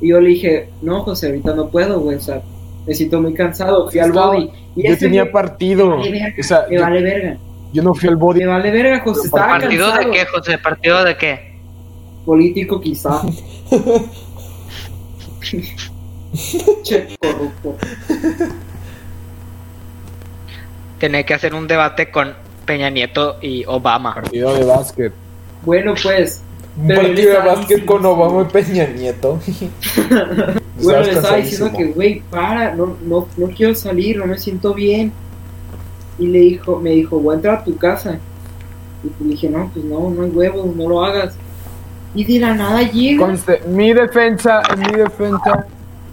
Y 0.00 0.08
yo 0.08 0.20
le 0.20 0.30
dije, 0.30 0.70
no, 0.80 1.02
José, 1.02 1.26
ahorita 1.28 1.54
no 1.54 1.68
puedo, 1.68 2.00
güey, 2.00 2.16
o 2.16 2.20
sea, 2.20 2.42
me 2.86 2.94
siento 2.94 3.20
muy 3.20 3.32
cansado, 3.34 3.88
fui 3.90 4.00
al 4.00 4.10
body. 4.12 4.50
Y 4.74 4.88
Yo 4.88 4.98
tenía 4.98 5.22
güey, 5.22 5.32
partido. 5.32 5.90
me 5.90 5.96
vale 5.98 6.10
verga, 6.10 6.34
O 6.40 6.42
sea, 6.42 6.66
me 6.68 6.76
yo, 6.76 6.82
vale 6.82 7.02
verga, 7.02 7.36
yo 7.72 7.82
no 7.82 7.94
fui 7.94 8.08
al 8.08 8.16
body. 8.16 8.40
me 8.40 8.46
vale 8.46 8.70
verga, 8.72 9.00
José, 9.04 9.26
estaba 9.26 9.46
¿Partido 9.58 9.86
cansado. 9.90 10.10
de 10.10 10.16
qué, 10.18 10.26
José? 10.26 10.58
¿Partido 10.58 11.04
de 11.04 11.16
qué? 11.16 11.51
Político 12.24 12.80
quizá. 12.80 13.20
che, 16.82 17.16
corrupto. 17.20 17.76
Tenía 20.98 21.24
que 21.24 21.34
hacer 21.34 21.54
un 21.54 21.66
debate 21.66 22.10
con 22.10 22.34
Peña 22.64 22.90
Nieto 22.90 23.38
y 23.42 23.64
Obama. 23.66 24.14
Partido 24.14 24.54
de 24.54 24.64
básquet. 24.64 25.12
Bueno, 25.64 25.94
pues, 26.00 26.42
Un 26.76 26.88
partido 26.88 27.32
de 27.32 27.46
básquet 27.46 27.84
con 27.84 28.06
Obama 28.06 28.42
y 28.42 28.52
Peña 28.52 28.86
Nieto. 28.86 29.40
Bueno, 30.82 31.02
le 31.02 31.12
estaba 31.12 31.36
diciendo 31.36 31.70
que, 31.76 31.84
güey, 31.92 32.22
para, 32.28 32.74
no, 32.74 32.96
no, 33.04 33.28
no 33.36 33.46
quiero 33.48 33.74
salir, 33.74 34.16
no 34.16 34.26
me 34.26 34.36
siento 34.36 34.74
bien. 34.74 35.12
Y 36.18 36.26
le 36.26 36.40
dijo, 36.40 36.80
me 36.80 36.90
dijo, 36.90 37.20
voy 37.20 37.34
a 37.34 37.36
entrar 37.36 37.58
a 37.58 37.64
tu 37.64 37.76
casa. 37.76 38.18
Y 39.04 39.28
dije, 39.28 39.48
no, 39.48 39.70
pues 39.72 39.84
no, 39.84 40.10
no 40.10 40.24
hay 40.24 40.30
huevos, 40.30 40.74
no 40.74 40.88
lo 40.88 41.04
hagas. 41.04 41.34
Y 42.14 42.24
de 42.24 42.40
la 42.40 42.54
nada 42.54 42.82
llega. 42.82 43.24
Conste, 43.26 43.62
mi 43.68 43.92
defensa, 43.92 44.62
en 44.72 44.80
mi 44.80 44.92
defensa, 44.98 45.66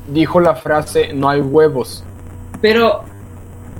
dijo 0.08 0.40
la 0.40 0.56
frase, 0.56 1.14
no 1.14 1.30
hay 1.30 1.42
huevos. 1.42 2.04
Pero, 2.62 3.04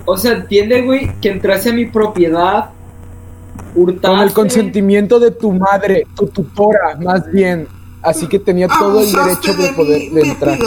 o 0.06 0.18
sea, 0.18 0.34
entiende, 0.34 0.82
güey, 0.82 1.12
que 1.22 1.30
entrase 1.30 1.70
a 1.70 1.74
mi 1.74 1.86
propiedad, 1.86 2.72
hurtaste. 3.76 4.08
Con 4.08 4.20
el 4.20 4.34
consentimiento 4.34 5.20
de 5.20 5.32
tu 5.32 5.52
madre, 5.54 6.06
tu 6.16 6.28
tutora, 6.28 6.96
más 7.00 7.30
bien. 7.32 7.68
Así 8.02 8.28
que 8.28 8.40
tenía 8.40 8.68
todo 8.70 9.02
el 9.02 9.12
derecho 9.12 9.54
de 9.56 9.74
poder 9.74 10.12
de 10.12 10.22
entrar. 10.22 10.58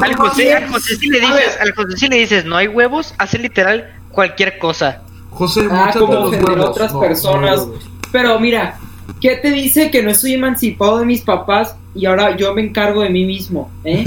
Al 0.00 0.14
José, 0.14 0.54
al 0.54 0.68
José 0.68 0.94
si 0.96 1.08
le 1.08 1.18
dices, 1.20 1.58
al 1.60 1.72
José 1.74 1.96
si 1.96 2.08
le 2.08 2.16
dices 2.18 2.44
no 2.44 2.56
hay 2.56 2.68
huevos, 2.68 3.14
hace 3.18 3.36
literal 3.38 3.88
cualquier 4.12 4.58
cosa. 4.58 5.02
José, 5.30 5.66
Ah, 5.70 5.90
como 5.98 6.12
los 6.14 6.30
huevos. 6.32 6.66
otras 6.66 6.92
No, 6.92 7.00
personas. 7.00 7.66
Pero 8.12 8.38
mira, 8.38 8.78
¿qué 9.20 9.36
te 9.36 9.50
dice 9.50 9.90
que 9.90 10.02
no 10.02 10.10
estoy 10.10 10.34
emancipado 10.34 10.98
de 10.98 11.06
mis 11.06 11.22
papás 11.22 11.76
y 11.94 12.06
ahora 12.06 12.36
yo 12.36 12.54
me 12.54 12.62
encargo 12.62 13.02
de 13.02 13.10
mí 13.10 13.24
mismo? 13.24 13.70
¿Eh? 13.84 14.04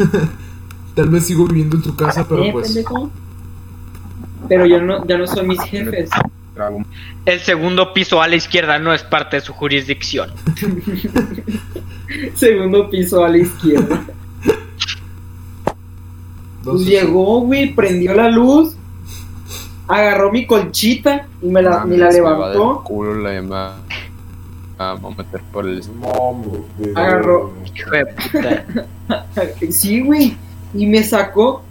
Tal 0.95 1.09
vez 1.09 1.25
sigo 1.25 1.45
viviendo 1.47 1.77
en 1.77 1.83
tu 1.83 1.95
casa, 1.95 2.27
pero 2.27 2.43
¿Eh, 2.43 2.49
pues. 2.51 2.67
pendejo? 2.67 3.11
Pero 4.49 4.65
yo 4.65 4.81
no, 4.81 5.05
ya 5.05 5.17
no 5.17 5.27
soy 5.27 5.47
mis 5.47 5.61
jefes. 5.61 6.09
El 7.25 7.39
segundo 7.39 7.93
piso 7.93 8.21
a 8.21 8.27
la 8.27 8.35
izquierda 8.35 8.77
no 8.79 8.93
es 8.93 9.03
parte 9.03 9.37
de 9.37 9.41
su 9.41 9.53
jurisdicción. 9.53 10.31
Segundo 12.35 12.89
piso 12.89 13.23
a 13.23 13.29
la 13.29 13.37
izquierda. 13.37 14.03
Pues 16.63 16.85
llegó, 16.85 17.41
güey, 17.41 17.73
prendió 17.73 18.13
la 18.13 18.29
luz, 18.29 18.75
agarró 19.87 20.31
mi 20.31 20.45
colchita 20.45 21.27
y 21.41 21.47
me 21.47 21.63
la, 21.63 21.85
me 21.85 21.97
la 21.97 22.11
levantó. 22.11 22.83
culo 22.83 23.15
la 23.15 23.33
llama. 23.33 23.77
Vamos 25.01 25.13
a 25.19 25.23
meter 25.23 25.41
por 25.51 25.65
el. 25.67 25.81
Agarró. 26.95 27.53
Hijo 27.75 27.89
de 27.91 28.05
puta. 28.05 28.65
Sí, 29.71 30.01
güey. 30.01 30.37
Y 30.73 30.85
me 30.87 31.03
sacó 31.03 31.63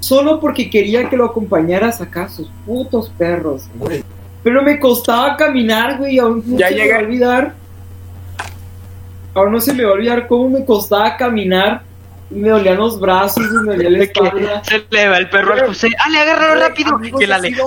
solo 0.00 0.40
porque 0.40 0.70
quería 0.70 1.08
que 1.10 1.16
lo 1.16 1.26
acompañara 1.26 1.88
a 1.88 1.92
sacar 1.92 2.30
sus 2.30 2.48
putos 2.64 3.10
perros. 3.18 3.64
Güey, 3.74 4.02
Pero 4.42 4.62
me 4.62 4.78
costaba 4.80 5.36
caminar, 5.36 5.98
güey. 5.98 6.18
Aún 6.18 6.42
no 6.46 6.58
Ya 6.58 6.68
se 6.68 6.74
me 6.74 6.80
llegué. 6.80 6.92
va 6.92 6.98
a 6.98 7.02
olvidar. 7.02 7.54
Aún 9.34 9.52
no 9.52 9.60
se 9.60 9.72
me 9.74 9.84
va 9.84 9.90
a 9.90 9.94
olvidar 9.94 10.26
cómo 10.26 10.48
me 10.48 10.64
costaba 10.64 11.16
caminar. 11.16 11.82
Y 12.30 12.34
me 12.34 12.50
dolían 12.50 12.76
los 12.76 12.98
brazos 13.00 13.42
y 13.46 13.66
me 13.66 13.74
dolía 13.76 13.90
la 13.90 13.98
que 14.00 14.04
espalda. 14.04 14.62
se 14.64 14.84
le 14.90 15.08
va 15.08 15.16
el 15.18 15.30
perro 15.30 15.52
al 15.54 15.66
José. 15.66 15.88
¡Ale, 16.04 16.18
agárralo 16.18 16.60
rápido! 16.60 17.00
Y 17.20 17.24
el 17.24 17.32
Ale. 17.32 17.50
No 17.52 17.64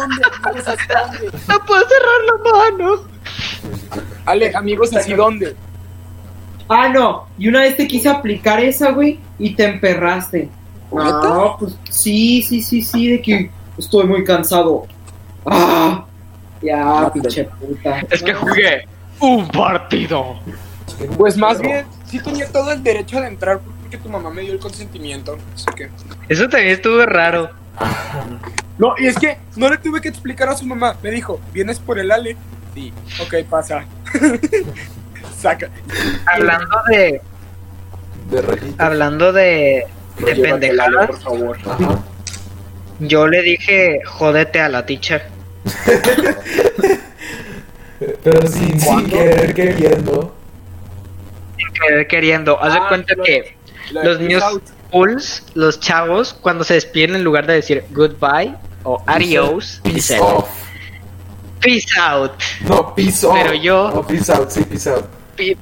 puedo 1.66 1.82
cerrar 1.88 2.22
la 2.28 2.52
mano. 2.52 3.02
Ale, 4.25 4.56
amigos, 4.56 4.96
¿así 4.96 5.13
dónde? 5.13 5.56
Ah, 6.70 6.90
no. 6.90 7.28
Y 7.38 7.50
una 7.50 7.62
vez 7.62 7.75
te 7.75 7.88
quise 7.88 8.10
aplicar 8.10 8.60
esa, 8.60 8.92
güey, 8.92 9.20
y 9.38 9.56
te 9.56 9.66
emperraste. 9.66 10.50
No, 10.92 11.58
pues 11.60 11.78
sí, 11.90 12.42
sí, 12.44 12.62
sí, 12.62 12.82
sí, 12.82 13.12
de 13.12 13.22
que 13.22 13.51
estoy 13.78 14.06
muy 14.06 14.24
cansado. 14.24 14.86
Ah, 15.46 16.06
ya, 16.62 17.12
pinche 17.13 17.46
puta. 17.46 18.01
Es 18.10 18.22
que 18.22 18.34
jugué 18.34 18.88
un 19.20 19.48
partido. 19.48 20.40
Pues 21.18 21.38
más 21.38 21.60
bien, 21.60 21.86
sí 22.06 22.20
tenía 22.20 22.48
todo 22.51 22.72
el 22.72 22.84
derecho 22.84 23.20
de 23.20 23.28
entrar 23.28 23.60
porque 23.60 23.98
tu 23.98 24.10
mamá 24.10 24.30
me 24.30 24.42
dio 24.42 24.54
el 24.54 24.60
consentimiento. 24.60 25.38
Así 25.54 25.66
que. 25.75 25.90
Eso 26.30 26.48
también 26.50 26.74
estuvo 26.74 27.06
raro. 27.06 27.50
No, 28.78 28.94
y 28.98 29.08
es 29.08 29.18
que 29.18 29.38
no 29.56 29.70
le 29.70 29.78
tuve 29.78 30.01
que 30.01 30.10
explicar 30.10 30.50
a 30.50 30.58
su 30.58 30.66
mamá. 30.66 30.98
Me 31.01 31.12
dijo, 31.12 31.40
¿vienes 31.54 31.80
por 31.80 32.00
el 32.00 32.12
Ale? 32.12 32.36
Sí, 32.74 32.94
ok, 33.22 33.36
pasa. 33.50 33.86
Saca. 35.40 35.70
Hablando 36.32 36.78
de. 36.90 37.22
de. 38.30 38.74
Hablando 38.78 39.34
de. 39.34 39.86
De 40.25 40.36
pendejadas. 40.36 41.08
por 41.08 41.20
favor. 41.20 41.58
Ajá. 41.66 42.00
Yo 43.00 43.28
le 43.28 43.42
dije, 43.42 44.00
jódete 44.06 44.60
a 44.62 44.70
la 44.70 44.86
teacher. 44.86 45.24
Pero 48.24 48.48
sin, 48.48 48.80
sin 48.80 49.10
querer 49.10 49.54
queriendo. 49.54 50.34
Que- 51.58 52.08
Queriendo. 52.08 52.62
Haz 52.62 52.74
de 52.74 52.80
Ah, 52.80 52.86
cuenta 52.90 53.16
que 53.24 53.56
La 53.92 54.04
los 54.04 54.20
niños 54.20 54.44
Out. 54.44 54.63
cools, 54.92 55.44
los 55.56 55.80
chavos, 55.80 56.34
cuando 56.34 56.63
se 56.63 56.75
despiden 56.75 57.16
en 57.16 57.24
lugar 57.24 57.48
de 57.48 57.54
decir 57.54 57.84
goodbye 57.92 58.54
o 58.84 59.01
adios, 59.08 59.80
Peace 59.84 59.96
dicen 59.96 60.20
off. 60.22 60.50
Peace 61.62 61.88
out. 62.00 62.32
No, 62.68 62.94
peace 62.96 63.25
off. 63.25 63.34
Pero 63.41 63.53
yo- 63.53 63.91
No, 63.94 64.06
peace 64.08 64.32
out, 64.32 64.50
sí, 64.50 64.63
peace 64.63 64.89
out. 64.89 65.06
peace 65.36 65.56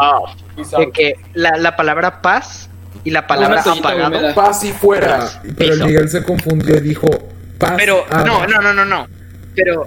off. 0.00 0.30
De 0.78 0.90
que 0.90 1.14
la, 1.34 1.56
la 1.58 1.76
palabra 1.76 2.20
paz 2.22 2.68
y 3.04 3.10
la 3.10 3.26
palabra 3.26 3.62
toallita 3.62 3.88
apagado. 3.88 4.34
Paz 4.34 4.64
y 4.64 4.72
fuera. 4.72 5.28
Pero 5.56 5.72
Piso. 5.74 5.86
Miguel 5.86 6.08
se 6.08 6.22
confundió 6.22 6.76
y 6.76 6.80
dijo 6.80 7.06
paz. 7.58 7.74
Pero 7.76 8.04
no, 8.10 8.46
no, 8.46 8.60
no, 8.60 8.72
no, 8.72 8.84
no. 8.84 9.06
Pero 9.54 9.86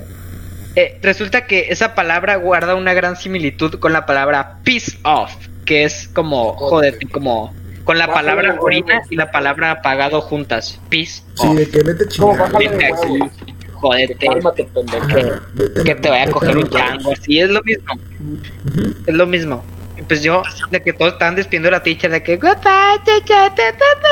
eh, 0.76 1.00
resulta 1.02 1.46
que 1.46 1.68
esa 1.70 1.94
palabra 1.96 2.36
guarda 2.38 2.76
una 2.76 2.94
gran 2.94 3.16
similitud 3.16 3.80
con 3.80 3.94
la 3.94 4.06
palabra 4.06 4.58
peace 4.64 4.98
off, 5.04 5.32
que 5.66 5.84
es 5.84 6.10
como, 6.14 6.54
joder, 6.56 6.98
como 7.12 7.54
con 7.84 7.98
la 7.98 8.08
Bájale 8.08 8.30
palabra 8.30 8.58
orina 8.62 9.02
y 9.10 9.16
la 9.18 9.30
palabra 9.32 9.70
apagado 9.72 10.22
juntas. 10.22 10.80
Peace 10.90 11.22
Sí, 11.36 11.48
off. 11.48 11.56
de 11.56 11.70
que 11.70 11.84
vete 11.84 12.06
No, 12.18 12.34
Jodete. 13.84 14.26
Cálmate, 14.28 14.64
pendejo. 14.74 15.08
Que, 15.08 15.84
que 15.84 15.96
te 15.96 16.10
vaya 16.10 16.24
a 16.24 16.32
coger 16.32 16.58
un 16.58 16.70
chango, 16.70 17.12
así 17.12 17.40
es 17.40 17.50
lo 17.50 17.62
mismo. 17.64 17.94
Es 19.06 19.14
lo 19.14 19.28
mismo. 19.28 19.64
Y 19.98 20.02
Pues 20.04 20.24
yo, 20.24 20.42
de 20.72 20.82
que 20.82 20.94
todos 20.94 21.14
estaban 21.14 21.36
despidiendo 21.36 21.68
a 21.70 21.74
la 21.74 21.84
teacher, 21.84 22.10
de 22.10 22.24
que 22.24 22.38
goodbye, 22.38 23.00
teacher, 23.06 23.50
ta, 23.50 23.56
ta, 23.56 23.76
ta, 24.02 24.12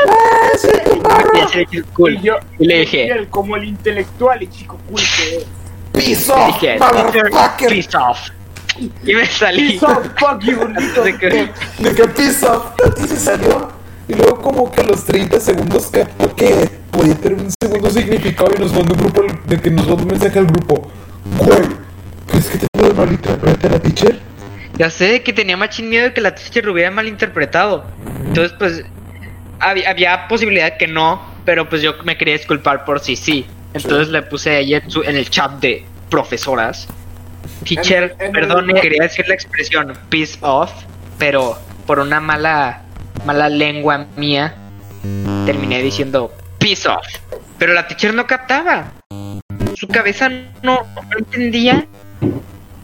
ta". 1.34 1.38
Y 1.38 1.62
así, 1.64 1.82
cool. 1.94 2.16
Y 2.16 2.22
yo, 2.22 2.36
Y 2.60 2.66
le 2.68 2.80
dije, 2.82 3.28
como 3.30 3.56
el 3.56 3.64
intelectual 3.64 4.44
y 4.44 4.48
chico 4.48 4.78
cool 4.90 5.02
que 5.02 5.38
es. 5.38 5.46
Piso, 5.94 6.36
dije, 6.48 6.78
motherfucker. 6.80 7.70
peace 7.70 7.98
off. 7.98 8.30
Y 9.06 9.14
me 9.14 9.26
salí. 9.26 9.78
So 9.80 9.88
fuck 10.18 10.42
you, 10.42 10.58
gordito. 10.58 11.04
De 11.04 11.18
que- 11.18 11.50
De 11.80 11.96
que 11.96 12.08
piso, 12.10 12.74
y 13.04 13.08
se 13.08 13.18
salió. 13.18 13.70
Y 14.08 14.14
luego 14.14 14.42
como 14.42 14.72
que 14.72 14.84
los 14.84 15.04
30 15.06 15.40
segundos 15.40 15.88
captó 15.92 16.34
que 16.36 16.70
podía 16.92 17.16
tener 17.16 17.40
un 17.40 17.50
segundo 17.62 17.90
significado 17.90 18.52
y 18.58 18.60
nos 18.62 18.74
mandó 18.74 18.94
un 18.94 19.00
grupo 19.00 19.24
de 19.46 19.60
que 19.60 19.72
nos 19.72 19.88
mandó 19.88 20.04
un 20.04 20.08
mensaje 20.10 20.40
al 20.40 20.46
grupo. 20.48 20.92
Güey, 21.38 21.60
¿crees 22.28 22.46
que 22.50 22.58
te 22.60 22.68
puedo 22.72 22.94
malinterpretar 22.94 23.72
a 23.72 23.74
la 23.76 23.80
teacher? 23.82 24.20
Ya 24.78 24.90
sé 24.90 25.22
que 25.24 25.34
tenía 25.34 25.58
machín 25.58 25.90
miedo 25.90 26.06
de 26.06 26.14
que 26.14 26.22
la 26.22 26.34
teacher 26.36 26.66
lo 26.66 26.74
hubiera 26.74 26.92
malinterpretado. 26.92 27.86
Entonces, 28.26 28.54
pues, 28.58 28.84
había, 29.60 29.90
había 29.90 30.28
posibilidad 30.28 30.78
que 30.78 30.88
no, 30.88 31.22
pero 31.46 31.70
pues 31.70 31.82
yo 31.82 31.94
me 32.04 32.18
quería 32.18 32.34
disculpar 32.36 32.86
por 32.86 33.00
si 33.00 33.16
sí. 33.16 33.46
Entonces 33.74 34.10
le 34.10 34.22
puse 34.24 34.56
ahí 34.56 34.74
en, 34.74 34.90
su- 34.90 35.04
en 35.04 35.16
el 35.16 35.30
chat 35.30 35.52
de 35.60 35.86
profesoras. 36.10 36.88
Teacher, 37.64 38.16
En 38.20 38.36
en 38.36 38.70
el- 38.76 38.82
quería 38.82 39.04
decir 39.04 39.26
la 39.28 39.34
expresión 39.36 39.94
peace 40.10 40.38
off, 40.42 40.72
pero 41.18 41.58
por 41.86 42.00
una 42.00 42.20
mala, 42.20 42.82
mala 43.26 43.50
lengua 43.50 44.08
mía, 44.18 44.56
terminé 45.46 45.82
diciendo 45.82 46.32
off. 46.90 47.06
Pero 47.58 47.74
la 47.74 47.88
teacher 47.88 48.14
no 48.14 48.26
captaba. 48.28 48.92
Su 49.76 49.88
cabeza 49.88 50.30
no, 50.30 50.80
no 50.84 51.18
entendía 51.18 51.86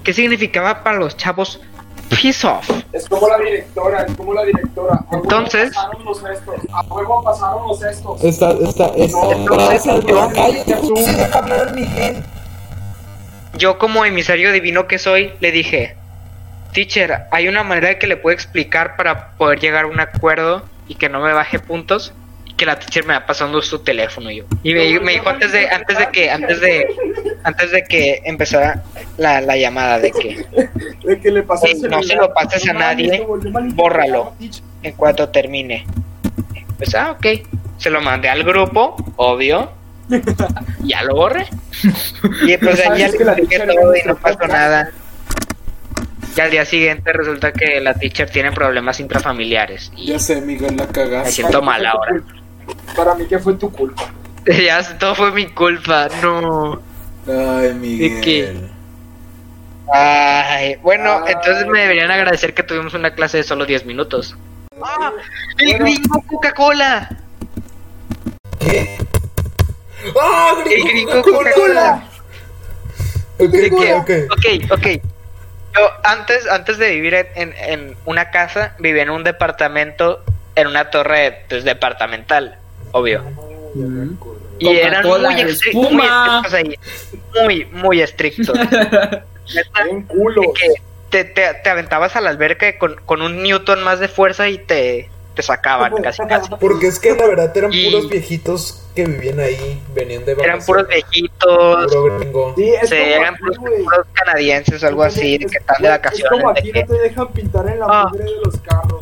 qué 0.03 0.13
significaba 0.13 0.84
para 0.84 0.98
los 0.98 1.15
chavos 1.17 1.62
peace 2.10 2.48
off. 2.48 2.69
Es 2.93 3.07
como 3.10 3.27
la 3.27 3.38
directora, 3.38 4.03
es 4.03 4.15
como 4.15 4.34
la 4.34 4.43
directora. 4.43 4.96
A 4.96 5.03
huevo 5.12 5.24
Entonces- 5.24 5.74
pasaron 5.75 6.05
los 6.05 6.17
estos. 6.24 6.55
A 6.74 6.81
huevo 6.81 7.24
pasaron 7.24 7.67
los 7.67 7.84
estos. 7.84 8.24
Está, 8.24 8.51
está, 8.51 8.86
está. 8.96 9.31
Entonces, 9.34 9.84
yo- 10.07 10.29
cállate. 10.34 12.24
Yo 13.57 13.77
como 13.79 14.05
emisario 14.05 14.51
divino 14.51 14.88
que 14.88 15.00
soy, 15.00 15.34
le 15.39 15.51
dije, 15.51 15.96
teacher, 16.74 17.24
¿hay 17.31 17.48
una 17.48 17.63
manera 17.63 17.89
de 17.89 17.98
que 17.98 18.07
le 18.07 18.17
pueda 18.17 18.36
explicar 18.36 18.96
para 18.96 19.31
poder 19.38 19.60
llegar 19.60 19.86
a 19.86 19.88
un 19.88 20.00
acuerdo 20.00 20.63
y 20.88 20.96
que 20.96 21.10
no 21.10 21.19
me 21.22 21.34
baje 21.34 21.60
puntos? 21.60 22.13
Que 22.57 22.65
la 22.65 22.77
teacher 22.79 23.05
me 23.05 23.13
va 23.13 23.25
pasando 23.25 23.61
su 23.61 23.79
teléfono 23.79 24.31
yo. 24.31 24.43
Y 24.63 24.73
me, 24.73 24.99
me 24.99 25.11
dijo 25.13 25.29
antes 25.29 25.51
de, 25.51 25.69
antes 25.69 25.97
de 25.99 26.07
que, 26.11 26.29
antes 26.31 26.59
de, 26.59 26.87
antes 27.43 27.71
de 27.71 27.83
que 27.83 28.19
empezara 28.25 28.83
la, 29.17 29.39
la 29.41 29.55
llamada 29.55 29.99
de 29.99 30.11
que 30.11 30.43
De 31.05 31.19
que 31.19 31.31
le 31.31 31.43
pasé 31.43 31.67
Sí, 31.75 31.81
no 31.87 32.01
se 32.01 32.15
lo 32.15 32.33
pases 32.33 32.67
a 32.67 32.73
nadie, 32.73 33.23
bórralo. 33.75 34.33
en 34.83 34.93
cuanto 34.93 35.29
termine. 35.29 35.85
Pues 36.77 36.93
ah, 36.95 37.11
ok. 37.11 37.25
Se 37.77 37.91
lo 37.91 38.01
mandé 38.01 38.27
al 38.29 38.43
grupo, 38.43 38.95
obvio. 39.17 39.71
Ya 40.83 41.03
lo 41.03 41.15
borré. 41.15 41.45
Y 42.47 42.57
pues 42.57 42.77
ya 42.77 42.85
¿Sabes 42.85 43.19
le 43.19 43.35
teacher 43.35 43.67
todo 43.67 43.95
y 43.95 44.01
no 44.07 44.15
pasó 44.15 44.47
nada. 44.47 44.89
Y 46.35 46.39
al 46.39 46.51
día 46.51 46.65
siguiente 46.65 47.11
resulta 47.13 47.51
que 47.51 47.79
la 47.81 47.93
teacher 47.96 48.29
tiene 48.29 48.51
problemas 48.51 49.00
intrafamiliares. 49.00 49.91
Y 49.96 50.07
Ya 50.07 50.20
sé, 50.20 50.39
Miguel, 50.41 50.75
la 50.77 50.85
me 50.85 50.91
cagaste. 50.91 51.31
siento 51.31 51.61
mal 51.61 51.85
ahora. 51.85 52.22
Para 52.96 53.14
mí 53.16 53.25
que 53.25 53.40
fue 53.40 53.53
tu 53.56 53.72
culpa. 53.72 54.03
ya, 54.46 54.82
todo 54.98 55.16
fue 55.16 55.32
mi 55.32 55.48
culpa. 55.48 56.08
No. 56.22 56.82
Ay, 57.27 57.74
¿De 58.00 58.22
qué? 58.22 58.62
Ay, 59.94 60.75
bueno, 60.82 61.22
Ay. 61.25 61.34
entonces 61.34 61.66
me 61.68 61.82
deberían 61.82 62.12
agradecer 62.12 62.53
que 62.53 62.64
tuvimos 62.64 62.94
una 62.94 63.12
clase 63.16 63.38
de 63.38 63.44
solo 63.44 63.66
10 63.66 63.86
minutos. 63.86 64.36
¡Ah! 64.84 65.12
¡El 65.58 65.70
Bueno. 65.80 65.86
gringo 65.86 66.24
Coca-Cola! 66.27 67.10
¡Ah, 70.20 70.56
¡El 70.66 70.84
gringo 70.84 71.22
Coca-Cola! 71.22 72.03
Ok, 73.40 73.50
De 73.50 73.70
que- 73.70 73.94
ok. 73.94 74.10
ok, 74.32 74.72
ok. 74.72 74.88
Yo 75.75 75.90
antes, 76.03 76.48
antes 76.48 76.77
de 76.80 76.92
vivir 76.92 77.14
en, 77.14 77.27
en- 77.36 77.53
en 77.58 77.98
una 78.06 78.32
casa, 78.32 78.74
vivía 78.80 79.03
en 79.03 79.10
un 79.12 79.24
departamento, 79.24 80.24
en 80.57 80.67
una 80.67 80.89
torre 80.89 81.43
pues, 81.48 81.63
departamental, 81.63 82.57
obvio. 82.91 83.24
Y 84.59 84.75
eran 84.77 85.05
muy, 85.05 85.20
estri- 85.20 85.74
muy 85.74 86.01
estrictos 86.03 86.53
ahí. 86.53 86.79
Muy, 87.43 87.65
muy 87.65 88.01
estrictos. 88.01 88.57
De 89.48 90.51
que 90.53 90.74
te, 91.09 91.24
te, 91.24 91.53
te 91.63 91.70
aventabas 91.70 92.15
a 92.17 92.22
la 92.22 92.29
alberca 92.31 92.77
con, 92.77 92.96
con 93.05 93.22
un 93.22 93.41
newton 93.43 93.81
más 93.83 94.00
de 94.01 94.09
fuerza 94.09 94.50
y 94.50 94.57
te, 94.57 95.09
te 95.35 95.41
sacaban 95.41 95.96
casi 96.01 96.22
casi. 96.27 96.50
Porque 96.59 96.87
es 96.87 97.00
que 97.00 97.15
la 97.15 97.27
verdad 97.27 97.55
eran 97.55 97.72
Y- 97.72 97.85
puros 97.91 98.09
viejitos 98.09 98.83
que 98.93 99.05
vivían 99.05 99.39
ahí, 99.39 99.79
venían 99.93 100.25
de 100.25 100.31
Eran 100.33 100.59
puros 100.65 100.87
viejitos, 100.87 101.93
Puro. 101.93 102.53
Sí, 102.57 102.70
es 102.74 102.89
como 102.89 103.01
eran 103.03 103.35
aquí, 103.35 103.43
puros, 103.57 104.05
canadienses 104.13 104.83
o 104.83 104.87
algo 104.87 105.03
así, 105.03 105.37
de 105.37 105.46
que 105.46 105.57
están 105.59 105.77
de 105.81 105.87
Es 105.87 105.91
vacaciones. 105.93 106.31
como 106.41 106.53
de 106.53 106.59
aquí 106.59 106.72
que- 106.74 106.81
no 106.83 106.87
te 106.96 107.01
dejan 107.01 107.27
pintar 107.29 107.70
en 107.70 107.79
la 107.79 107.85
Ah. 107.87 108.09
mugre 108.11 108.24
de 108.25 108.31
los 108.43 108.57
carros. 108.57 108.97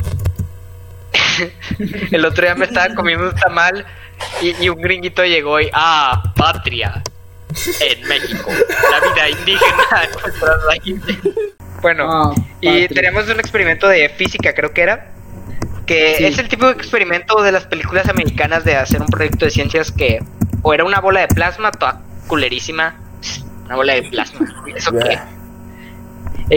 El 2.10 2.24
otro 2.24 2.44
día 2.44 2.54
me 2.54 2.64
estaba 2.66 2.94
comiendo 2.94 3.28
un 3.28 3.34
tamal 3.34 3.84
y, 4.42 4.54
y 4.64 4.68
un 4.68 4.80
gringuito 4.80 5.24
llegó 5.24 5.60
y 5.60 5.68
¡Ah! 5.72 6.22
¡Patria! 6.36 7.02
En 7.80 8.08
México. 8.08 8.50
La 8.90 9.00
vida 9.08 9.28
indígena 9.30 10.02
en 10.04 10.10
nuestras 10.22 10.64
raíces. 10.66 11.16
Bueno, 11.80 12.06
Ah, 12.10 12.34
y 12.60 12.88
tenemos 12.88 13.28
un 13.28 13.38
experimento 13.38 13.86
de 13.88 14.08
física, 14.08 14.52
creo 14.54 14.72
que 14.72 14.82
era. 14.82 15.12
Que 15.86 16.16
Sí. 16.18 16.24
es 16.24 16.38
el 16.38 16.48
tipo 16.48 16.66
de 16.66 16.72
experimento 16.72 17.40
de 17.42 17.52
las 17.52 17.64
películas 17.66 18.08
americanas 18.08 18.64
de 18.64 18.74
hacer 18.76 19.00
un 19.00 19.06
proyecto 19.06 19.44
de 19.44 19.50
ciencias 19.52 19.92
que 19.92 20.18
o 20.62 20.74
era 20.74 20.84
una 20.84 21.00
bola 21.00 21.20
de 21.20 21.28
plasma 21.28 21.70
toda 21.70 22.00
culerísima. 22.26 22.96
Una 23.66 23.76
bola 23.76 23.92
de 23.94 24.02
plasma. 24.02 24.46
¿Eso 24.74 24.90
qué? 24.98 25.18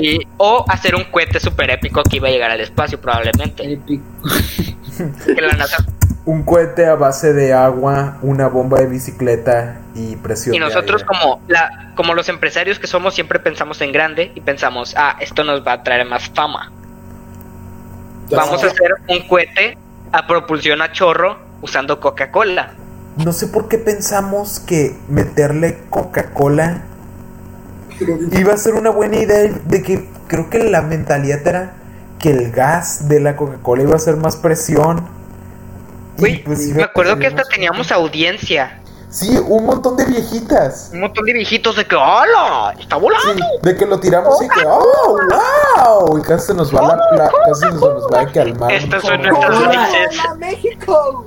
Y- 0.01 0.27
o 0.37 0.65
hacer 0.67 0.95
un 0.95 1.03
cohete 1.05 1.39
super 1.39 1.69
épico 1.69 2.01
que 2.03 2.17
iba 2.17 2.27
a 2.27 2.31
llegar 2.31 2.49
al 2.51 2.61
espacio 2.61 2.99
probablemente. 2.99 3.73
Épico. 3.73 4.03
Que 5.25 5.41
la 5.41 5.53
NASA 5.53 5.85
Un 6.25 6.43
cohete 6.43 6.85
a 6.85 6.95
base 6.95 7.33
de 7.33 7.53
agua, 7.53 8.17
una 8.21 8.47
bomba 8.47 8.79
de 8.79 8.87
bicicleta 8.87 9.79
y 9.95 10.15
presión. 10.17 10.55
Y 10.55 10.59
de 10.59 10.65
nosotros 10.65 11.01
aire. 11.01 11.07
como 11.07 11.41
la, 11.47 11.93
como 11.95 12.13
los 12.13 12.29
empresarios 12.29 12.79
que 12.79 12.87
somos 12.87 13.15
siempre 13.15 13.39
pensamos 13.39 13.81
en 13.81 13.91
grande 13.91 14.31
y 14.35 14.41
pensamos, 14.41 14.93
ah, 14.97 15.15
esto 15.19 15.43
nos 15.43 15.65
va 15.65 15.73
a 15.73 15.83
traer 15.83 16.05
más 16.05 16.29
fama. 16.29 16.71
Vamos 18.29 18.63
a 18.63 18.67
hacer 18.67 18.91
un 19.07 19.27
cohete 19.27 19.77
a 20.11 20.27
propulsión 20.27 20.81
a 20.81 20.91
chorro 20.91 21.39
usando 21.61 21.99
Coca-Cola. 21.99 22.73
No 23.17 23.33
sé 23.33 23.47
por 23.47 23.67
qué 23.67 23.77
pensamos 23.77 24.59
que 24.59 24.95
meterle 25.07 25.79
Coca-Cola 25.89 26.83
iba 28.31 28.53
a 28.53 28.57
ser 28.57 28.75
una 28.75 28.91
buena 28.91 29.17
idea 29.17 29.51
de 29.65 29.83
que 29.83 30.07
creo 30.27 30.49
que 30.49 30.63
la 30.63 30.81
mentalidad 30.81 31.45
era 31.45 31.73
que 32.19 32.29
el 32.31 32.51
gas 32.51 33.07
de 33.09 33.19
la 33.19 33.35
Coca-Cola 33.35 33.83
iba 33.83 33.95
a 33.95 33.99
ser 33.99 34.17
más 34.17 34.35
presión. 34.35 35.07
Uy, 36.17 36.39
pues, 36.45 36.59
me 36.73 36.83
acuerdo 36.83 37.17
que 37.17 37.27
hasta 37.27 37.43
teníamos 37.43 37.91
audiencia. 37.91 38.75
Sí, 39.09 39.39
un 39.47 39.65
montón 39.65 39.97
de 39.97 40.05
viejitas. 40.05 40.91
Un 40.93 40.99
montón 40.99 41.25
de 41.25 41.33
viejitos 41.33 41.75
de 41.77 41.85
que, 41.85 41.95
¡hola! 41.95 42.75
¡Está 42.79 42.97
volando! 42.97 43.33
Sí, 43.33 43.39
de 43.63 43.75
que 43.75 43.85
lo 43.87 43.99
tiramos 43.99 44.39
y 44.43 44.47
que 44.49 44.61
¡Oh, 44.67 45.17
wow! 46.07 46.17
Y 46.19 46.21
casi 46.21 46.47
se 46.47 46.53
nos 46.53 46.75
va 46.75 46.81
la, 46.81 47.17
la- 47.17 47.31
casi 47.47 47.61
se 47.61 47.69
nos 47.71 48.07
va 48.13 48.21
a 48.21 48.31
calmar. 48.31 48.71
Estas 48.71 49.01
son 49.01 49.21
nuestras 49.21 49.63
raíces. 49.63 50.21
México! 50.37 51.25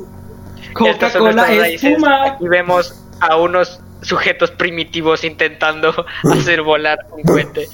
Estas 0.87 1.13
son 1.13 1.23
Coca-Cola 1.23 1.33
nuestras 1.33 1.59
raíces. 1.59 1.91
espuma. 1.91 2.25
Aquí 2.27 2.47
vemos 2.49 2.95
a 3.19 3.37
unos 3.37 3.81
sujetos 4.03 4.51
primitivos 4.53 5.25
intentando 5.25 5.93
hacer 6.33 6.63
volar 6.63 6.99
un 7.11 7.23
cohete. 7.23 7.69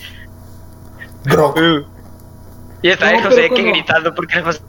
Grog. 1.25 1.55
Y 2.83 2.89
está 2.91 3.11
No, 3.13 3.19
el 3.19 3.25
José 3.25 3.49
que 3.55 3.63
gritando 3.63 4.15
porque 4.15 4.37
le 4.37 4.43
pasa- 4.43 4.61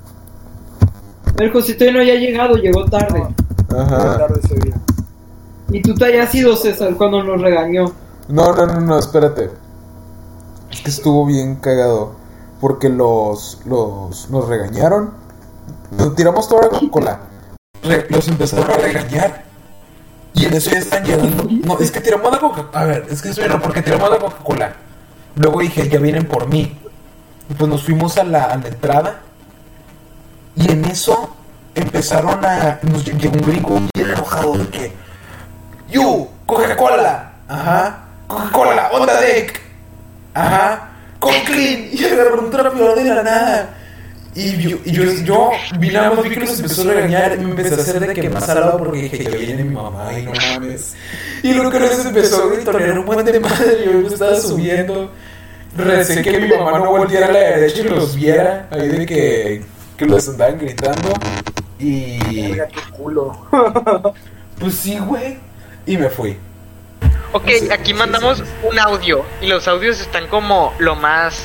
El 1.38 1.52
Josito 1.52 1.86
no 1.92 2.02
ya 2.04 2.14
ha 2.14 2.18
llegado, 2.18 2.56
llegó 2.56 2.86
tarde. 2.86 3.24
Ajá. 3.70 4.18
Tarde 4.18 4.40
ese 4.44 4.56
día. 4.56 4.76
Y 5.72 5.82
tú 5.82 5.94
te 5.94 6.06
hayas 6.06 6.34
ido, 6.36 6.56
César, 6.56 6.96
cuando 6.96 7.24
nos 7.24 7.40
regañó. 7.42 7.94
No, 8.28 8.54
no, 8.56 8.66
no, 8.66 8.80
no, 8.82 8.98
espérate. 9.00 9.50
Es 10.72 10.82
que 10.82 10.90
estuvo 10.90 11.26
bien 11.26 11.56
cagado. 11.56 12.18
porque 12.60 12.90
los, 12.90 13.60
los, 13.66 14.30
nos 14.30 14.48
regañaron. 14.50 15.12
Nos 15.98 16.14
tiramos 16.16 16.50
toda 16.50 16.64
la 16.64 16.70
Coca-Cola. 16.70 17.20
Los 18.10 18.28
empezaron 18.28 18.70
a 18.70 18.78
regañar. 18.78 19.46
Y 20.34 20.46
en 20.46 20.54
eso 20.54 20.72
ya 20.72 20.80
están 20.80 21.06
llegando. 21.06 21.46
No, 21.66 21.80
es 21.80 21.90
que 21.90 22.02
tiramos 22.02 22.30
la 22.32 22.40
Coca-Cola. 22.40 22.70
A 22.82 22.84
ver, 22.86 23.08
es 23.10 23.22
que 23.22 23.30
espera, 23.30 23.60
porque 23.62 23.82
tiramos 23.82 24.10
la 24.10 24.18
Coca-Cola. 24.18 24.74
Luego 25.36 25.62
dije, 25.62 25.88
ya 25.88 26.00
vienen 26.00 26.28
por 26.28 26.48
mí. 26.50 26.78
Pues 27.58 27.70
nos 27.70 27.84
fuimos 27.84 28.18
a 28.18 28.24
la, 28.24 28.44
a 28.46 28.58
la 28.58 28.68
entrada. 28.68 29.20
Y 30.56 30.72
en 30.72 30.86
eso 30.86 31.36
empezaron 31.76 32.44
a. 32.46 32.80
Nos 32.84 33.06
lle- 33.06 33.18
llegó 33.18 33.36
un 33.36 33.42
gringo 33.42 33.80
bien 33.96 34.10
enojado 34.12 34.54
de 34.58 34.68
que. 34.68 34.92
¡You! 35.92 36.28
¡Coca-Cola! 36.46 37.32
Ajá. 37.48 38.06
¡Coca-Cola! 38.28 38.90
¡Onda 38.94 39.20
deck! 39.22 39.60
Ajá. 40.34 40.90
¡Con 41.20 41.34
clean! 41.46 41.90
Y 41.92 42.06
agarró 42.06 42.42
un 42.42 42.52
trapeador 42.52 42.96
de 42.96 43.04
la 43.04 43.24
nada. 43.24 43.70
Y 44.36 44.56
yo, 44.58 44.78
y 44.86 44.92
yo, 44.92 45.04
yo 45.24 45.50
vi 45.80 45.90
que 45.90 46.40
nos 46.40 46.60
empezó 46.60 46.82
a 46.84 46.94
regañar 46.94 47.34
y 47.34 47.44
me 47.44 47.50
empecé 47.50 47.74
a 47.74 47.78
hacer 47.80 48.00
de 48.00 48.14
que 48.14 48.30
más 48.30 48.48
al 48.48 48.62
lado 48.62 48.78
porque 48.78 49.02
dije, 49.02 49.24
ya 49.24 49.30
viene 49.32 49.64
mi 49.64 49.74
mamá 49.74 50.14
y 50.18 50.22
no 50.24 50.32
mames. 50.34 50.94
Y 51.42 51.52
luego 51.54 51.72
que 51.72 51.80
nos 51.80 52.06
empezó 52.06 52.44
a 52.44 52.54
gritonear 52.54 53.00
un 53.00 53.06
buen 53.06 53.26
de 53.26 53.40
madre, 53.40 53.86
yo 53.86 53.92
me 53.94 54.08
estaba 54.08 54.36
subiendo. 54.40 55.12
Recé 55.78 56.22
que 56.22 56.40
mi 56.40 56.48
mamá 56.56 56.80
no 56.80 56.92
volteara 56.92 57.28
a 57.28 57.32
la 57.32 57.40
derecha 57.40 57.82
y 57.82 57.84
los 57.84 58.16
viera 58.16 58.68
ahí 58.72 58.88
de 58.88 59.06
que, 59.06 59.62
que 59.98 60.06
los 60.06 60.28
andaban 60.28 60.58
gritando. 60.58 61.14
Y 61.78 62.20
qué 62.54 62.68
culo. 62.92 63.48
pues 64.60 64.76
sí, 64.76 64.98
güey. 65.00 65.38
Y 65.86 65.98
me 65.98 66.10
fui. 66.10 66.38
Ok, 67.32 67.48
aquí 67.72 67.94
mandamos 67.94 68.44
un 68.64 68.80
audio 68.80 69.24
y 69.42 69.48
los 69.48 69.68
audios 69.68 70.02
están 70.02 70.28
como 70.28 70.74
lo 70.80 70.96
más, 70.96 71.42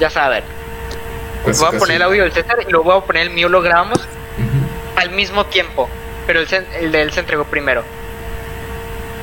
ya 0.00 0.10
saben. 0.10 0.42
Pues 1.44 1.60
voy 1.60 1.74
a 1.74 1.78
poner 1.78 1.96
el 1.96 2.02
audio 2.02 2.24
del 2.24 2.32
César 2.32 2.56
y 2.66 2.70
luego 2.70 2.84
voy 2.90 2.98
a 2.98 3.04
poner 3.06 3.22
el 3.22 3.30
mío, 3.30 3.48
lo 3.48 3.62
grabamos 3.62 4.00
al 4.96 5.10
mismo 5.10 5.46
tiempo, 5.46 5.88
pero 6.26 6.40
el, 6.40 6.48
se- 6.48 6.66
el 6.80 6.90
de 6.90 7.02
él 7.02 7.12
se 7.12 7.20
entregó 7.20 7.44
primero. 7.44 7.84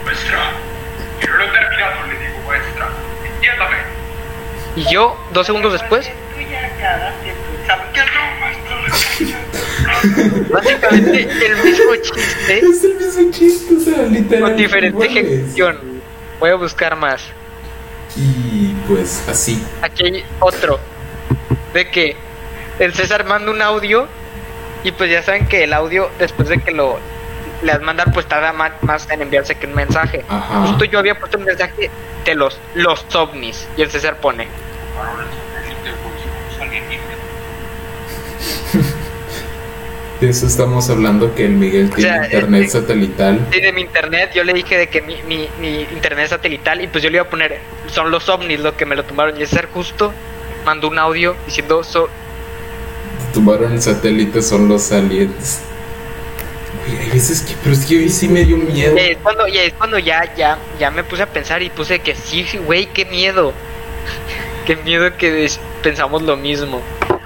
Maestra, 0.06 0.52
yo 1.22 1.28
no 1.28 1.38
lo 1.38 1.44
he 1.44 1.48
terminado, 1.52 2.08
le 2.08 2.20
digo, 2.20 2.40
maestra. 2.48 2.90
Entiéndame. 3.36 3.78
Y 4.76 4.92
yo, 4.92 5.16
dos 5.34 5.46
segundos 5.46 5.74
después, 5.74 6.10
básicamente 10.50 11.22
el 11.46 11.64
mismo 11.64 11.96
chiste 11.96 12.58
Es 12.58 12.84
el 12.84 12.96
mismo 12.96 13.32
chiste, 13.32 13.76
o 13.76 13.80
sea, 13.80 14.04
literal. 14.04 14.44
con 14.44 14.58
diferente 14.58 15.06
iguales. 15.06 15.34
ejecución. 15.34 15.80
Voy 16.40 16.50
a 16.50 16.56
buscar 16.56 16.96
más. 16.96 17.24
Y 18.16 18.74
pues 18.88 19.24
así. 19.28 19.64
Aquí 19.82 20.06
hay 20.06 20.26
otro. 20.40 20.80
De 21.74 21.90
que 21.90 22.16
el 22.80 22.94
César 22.94 23.26
manda 23.26 23.52
un 23.52 23.62
audio 23.62 24.08
y 24.84 24.92
pues 24.92 25.10
ya 25.10 25.24
saben 25.24 25.48
que 25.48 25.64
el 25.64 25.74
audio 25.74 26.10
después 26.20 26.50
de 26.50 26.60
que 26.60 26.72
lo 26.72 27.00
le 27.64 27.72
has 27.72 27.82
mandar 27.82 28.12
pues 28.14 28.26
tarda 28.28 28.54
más 28.54 29.10
en 29.10 29.22
enviarse 29.22 29.56
que 29.56 29.68
un 29.68 29.76
mensaje. 29.76 30.24
Ajá. 30.28 30.68
Justo 30.68 30.86
yo 30.86 31.00
había 31.00 31.18
puesto 31.18 31.38
un 31.38 31.46
mensaje 31.46 31.90
de 32.26 32.36
los 32.36 32.60
los 32.76 33.06
ovnis 33.16 33.68
y 33.78 33.82
el 33.82 33.90
César 33.92 34.18
pone. 34.18 34.48
De 40.22 40.30
eso 40.30 40.46
estamos 40.48 40.90
hablando 40.90 41.34
que 41.36 41.46
el 41.46 41.52
Miguel 41.54 41.90
O 41.92 41.96
tiene 41.96 42.12
sea, 42.14 42.26
internet 42.26 42.64
este- 42.66 42.80
satelital. 42.80 43.46
Sí, 43.52 43.60
de 43.60 43.74
mi 43.74 43.82
internet, 43.82 44.32
yo 44.34 44.44
le 44.44 44.54
dije 44.54 44.78
de 44.78 44.88
que 44.88 45.02
mi, 45.02 45.22
mi, 45.24 45.50
mi 45.60 45.82
internet 45.82 46.30
satelital 46.30 46.82
y 46.82 46.88
pues 46.88 47.04
yo 47.04 47.10
le 47.10 47.18
iba 47.18 47.26
a 47.26 47.30
poner, 47.30 47.60
son 47.88 48.10
los 48.12 48.30
ovnis 48.30 48.60
lo 48.60 48.78
que 48.78 48.86
me 48.86 48.96
lo 48.96 49.04
tomaron. 49.04 49.38
Y 49.38 49.42
el 49.42 49.48
César 49.48 49.68
justo 49.74 50.14
mandó 50.66 50.88
un 50.88 50.98
audio 51.00 51.36
diciendo, 51.46 51.84
so, 51.84 52.10
Tumbaron 53.34 53.74
el 53.74 53.82
satélite, 53.82 54.42
son 54.44 54.70
los 54.70 54.92
aliens. 54.92 55.62
Güey, 56.86 57.00
hay 57.00 57.10
veces 57.12 57.42
que, 57.42 57.56
pero 57.62 57.74
es 57.76 57.86
que 57.86 57.98
hoy 57.98 58.10
sí 58.10 58.28
me 58.28 58.44
dio 58.44 58.58
miedo. 58.58 58.96
y 58.98 59.00
es 59.00 59.18
cuando, 59.18 59.48
y 59.48 59.58
es 59.58 59.74
cuando 59.74 60.00
ya, 60.00 60.34
ya, 60.36 60.58
ya 60.80 60.92
me 60.92 61.04
puse 61.04 61.24
a 61.24 61.28
pensar 61.28 61.62
y 61.62 61.70
puse 61.70 62.00
que 62.00 62.16
sí, 62.16 62.44
sí, 62.44 62.58
güey, 62.58 62.88
qué 62.88 63.06
miedo. 63.06 63.54
qué 64.66 64.76
miedo 64.78 65.16
que 65.18 65.50
pensamos 65.82 66.22
lo 66.22 66.36
mismo. 66.38 66.82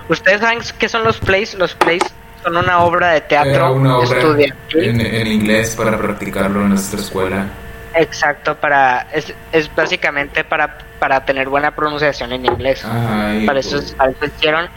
¿Ustedes 0.09 0.41
saben 0.41 0.59
qué 0.77 0.89
son 0.89 1.03
los 1.03 1.17
plays? 1.17 1.53
Los 1.55 1.75
plays 1.75 2.03
son 2.43 2.55
una 2.55 2.79
obra 2.79 3.11
de 3.11 3.21
teatro 3.21 3.51
Era 3.51 3.71
una 3.71 3.97
obra 3.97 4.17
estudiantil. 4.17 4.83
en, 4.83 5.01
en 5.01 5.27
inglés 5.27 5.75
para 5.75 5.97
practicarlo 5.97 6.61
en 6.61 6.69
nuestra 6.69 6.99
escuela. 6.99 7.47
Exacto, 7.93 8.55
para 8.55 9.07
es, 9.11 9.33
es 9.51 9.73
básicamente 9.73 10.43
para, 10.43 10.77
para 10.99 11.25
tener 11.25 11.49
buena 11.49 11.71
pronunciación 11.75 12.31
en 12.31 12.45
inglés. 12.45 12.85
Ay, 12.85 13.45
para 13.45 13.59
eso, 13.59 13.81
para 13.97 14.11
eso 14.11 14.25
hicieron. 14.25 14.69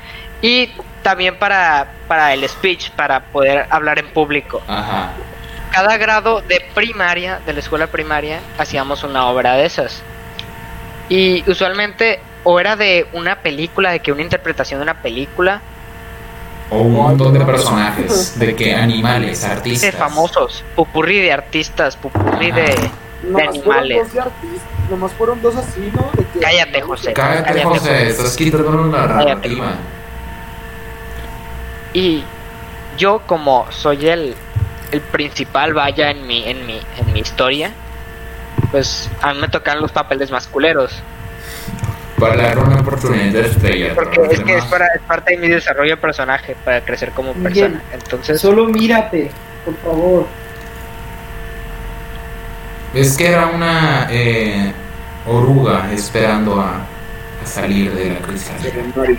Y 0.42 0.70
también 1.02 1.38
para, 1.38 1.92
para 2.08 2.32
el 2.34 2.48
speech, 2.48 2.90
para 2.92 3.20
poder 3.24 3.66
hablar 3.70 3.98
en 3.98 4.08
público. 4.08 4.62
Ajá. 4.68 5.10
Cada 5.72 5.96
grado 5.98 6.40
de 6.40 6.60
primaria, 6.74 7.40
de 7.46 7.52
la 7.52 7.60
escuela 7.60 7.86
primaria, 7.86 8.40
hacíamos 8.58 9.02
una 9.04 9.26
obra 9.26 9.54
de 9.54 9.66
esas. 9.66 10.02
Y 11.08 11.48
usualmente 11.50 12.20
o 12.44 12.58
era 12.58 12.74
de 12.76 13.06
una 13.12 13.36
película, 13.36 13.90
de 13.90 14.00
que 14.00 14.12
una 14.12 14.22
interpretación 14.22 14.80
de 14.80 14.84
una 14.84 15.02
película, 15.02 15.60
O 16.70 16.78
un 16.82 16.94
montón 16.94 17.34
de 17.34 17.44
personajes, 17.44 18.38
de 18.38 18.54
que 18.56 18.74
animales, 18.74 19.44
artistas. 19.44 19.92
de 19.92 19.98
famosos, 19.98 20.64
pupurri 20.76 21.18
de 21.20 21.32
artistas, 21.32 21.96
pupurri 21.96 22.50
Ajá. 22.50 22.60
de, 22.60 22.62
de 22.62 22.90
Nomás 23.24 23.58
fueron 23.62 23.84
animales. 23.84 24.08
Nomás 24.88 25.12
fueron 25.12 25.42
dos 25.42 25.56
así, 25.56 25.92
¿no? 25.94 26.10
De 26.16 26.24
que- 26.32 26.38
Cállate, 26.40 26.80
José. 26.80 27.12
Cállate, 27.12 27.42
Cállate, 27.44 27.64
José, 27.64 28.08
estás 28.08 28.36
quitando 28.36 28.70
la 28.86 29.06
narrativa. 29.06 29.72
Y 31.92 32.22
yo 32.96 33.20
como 33.26 33.66
soy 33.70 34.08
el, 34.08 34.34
el 34.92 35.00
principal 35.00 35.74
vaya 35.74 36.10
en 36.10 36.26
mi, 36.26 36.48
en 36.48 36.66
mi, 36.66 36.80
en 36.98 37.12
mi 37.12 37.20
historia, 37.20 37.72
pues 38.70 39.10
a 39.22 39.34
mí 39.34 39.40
me 39.40 39.48
tocan 39.48 39.80
los 39.80 39.92
papeles 39.92 40.30
más 40.30 40.46
culeros. 40.46 41.02
Para 42.18 42.36
dar 42.36 42.58
una 42.58 42.80
oportunidad 42.80 43.32
de 43.32 43.46
estrella. 43.46 43.94
Porque 43.94 44.20
es 44.30 44.40
que 44.40 44.56
es, 44.56 44.64
para, 44.66 44.86
es 44.94 45.00
parte 45.02 45.32
de 45.32 45.38
mi 45.38 45.48
desarrollo 45.48 45.92
de 45.92 45.96
personaje, 45.96 46.54
para 46.64 46.82
crecer 46.82 47.12
como 47.12 47.32
persona. 47.32 47.68
Bien. 47.68 47.82
Entonces, 47.92 48.40
Solo 48.40 48.66
mírate, 48.66 49.30
por 49.64 49.76
favor. 49.78 50.26
Es 52.92 53.16
que 53.16 53.28
era 53.28 53.46
una 53.46 54.08
eh, 54.10 54.72
oruga 55.26 55.90
esperando 55.92 56.60
a, 56.60 56.84
a 57.42 57.46
salir 57.46 57.94
de 57.94 58.10
la 58.10 58.18
cristal. 58.18 58.56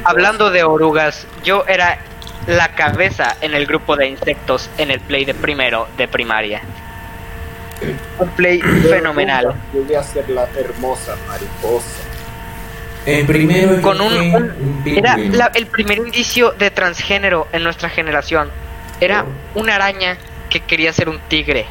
hablando 0.03 0.51
de 0.51 0.63
orugas, 0.63 1.25
yo 1.43 1.63
era 1.67 1.97
la 2.47 2.69
cabeza 2.69 3.35
en 3.41 3.53
el 3.53 3.65
grupo 3.65 3.95
de 3.95 4.07
insectos 4.07 4.69
en 4.77 4.91
el 4.91 4.99
play 4.99 5.25
de 5.25 5.33
primero 5.33 5.87
de 5.97 6.07
primaria. 6.07 6.61
Un 8.19 8.29
play 8.29 8.59
fenomenal. 8.61 9.53
Llegué 9.73 9.97
a 9.97 10.03
ser 10.03 10.29
la 10.29 10.47
hermosa 10.55 11.15
mariposa. 11.27 12.01
En 13.05 13.25
primero 13.25 13.81
Con 13.81 13.99
un- 13.99 14.11
fui 14.11 14.27
un- 14.27 14.33
un 14.35 14.83
Era 14.85 15.17
la- 15.17 15.51
el 15.55 15.65
primer 15.65 15.97
indicio 15.97 16.51
de 16.51 16.69
transgénero 16.69 17.47
en 17.51 17.63
nuestra 17.63 17.89
generación. 17.89 18.49
Era 18.99 19.25
una 19.55 19.75
araña 19.75 20.17
que 20.49 20.59
quería 20.59 20.93
ser 20.93 21.09
un 21.09 21.19
tigre. 21.27 21.65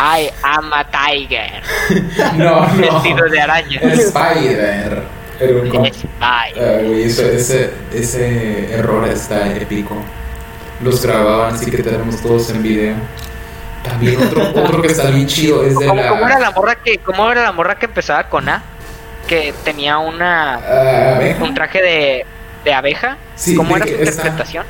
I 0.00 0.28
am 0.42 0.72
a 0.72 0.84
tiger. 0.90 1.62
No, 2.36 2.66
no. 2.66 2.76
Vestido 2.76 3.24
de 3.30 3.40
araña. 3.40 3.80
Spider. 3.80 5.02
Com- 5.70 5.86
Spy. 5.86 6.10
Ah, 6.20 6.46
güey, 6.82 7.02
eso- 7.04 7.26
ese, 7.26 7.70
ese 7.92 8.72
error 8.74 9.06
está 9.08 9.52
épico. 9.54 9.96
Los 10.82 11.04
grababan, 11.04 11.54
así 11.54 11.70
que 11.70 11.82
tenemos 11.82 12.20
todos 12.22 12.50
en 12.50 12.62
video. 12.62 12.94
También 13.82 14.16
otro, 14.22 14.42
otro 14.64 14.80
que 14.82 14.88
está 14.88 15.10
bien 15.10 15.26
chido 15.26 15.64
es 15.64 15.78
de 15.78 15.86
¿Cómo, 15.86 16.00
la. 16.02 16.08
cómo 16.10 16.26
era 16.26 16.38
la 16.40 16.50
morra 16.52 16.74
que 16.76 16.98
cómo 16.98 17.30
era 17.30 17.42
la 17.42 17.52
morra 17.52 17.76
que 17.78 17.86
empezaba 17.86 18.28
con 18.28 18.48
A? 18.48 18.62
Que 19.28 19.54
tenía 19.64 19.98
una 19.98 20.54
abeja. 21.16 21.42
un 21.44 21.54
traje 21.54 21.82
de, 21.82 22.26
de 22.64 22.74
abeja. 22.74 23.16
Sí, 23.36 23.54
¿Cómo 23.54 23.74
de 23.76 23.82
era 23.82 23.86
su 23.86 23.92
esta- 23.94 24.10
interpretación? 24.22 24.66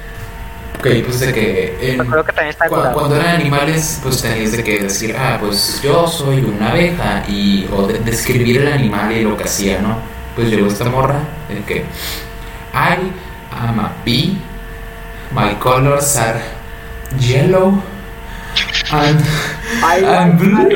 Ok, 0.78 0.86
pues 1.06 1.20
de 1.20 1.32
que. 1.32 1.76
en- 1.92 1.98
que 1.98 2.32
también 2.32 2.48
estaba 2.48 2.68
Cu- 2.68 2.74
curado. 2.76 2.98
Cuando 2.98 3.16
eran 3.16 3.36
animales, 3.36 4.00
pues 4.02 4.20
tenías 4.22 4.52
de 4.52 4.62
que 4.62 4.80
decir, 4.80 5.16
ah, 5.18 5.38
pues 5.40 5.80
yo 5.82 6.06
soy 6.06 6.40
una 6.40 6.70
abeja, 6.70 7.22
y, 7.28 7.66
o 7.72 7.86
de- 7.86 7.98
describir 8.00 8.60
el 8.62 8.72
animal 8.72 9.10
y 9.12 9.22
lo 9.22 9.36
que 9.36 9.44
hacía, 9.44 9.80
¿no? 9.80 9.98
Pues 10.34 10.48
llegó 10.50 10.66
esta 10.66 10.84
morra, 10.86 11.20
de 11.48 11.60
que, 11.62 11.76
I 12.74 13.12
am 13.52 13.78
a 13.80 13.92
bee, 14.04 14.36
my 15.32 15.54
colors 15.60 16.16
are 16.16 16.40
yellow 17.20 17.80
and, 18.90 19.20
and 20.04 20.38
blue. 20.38 20.68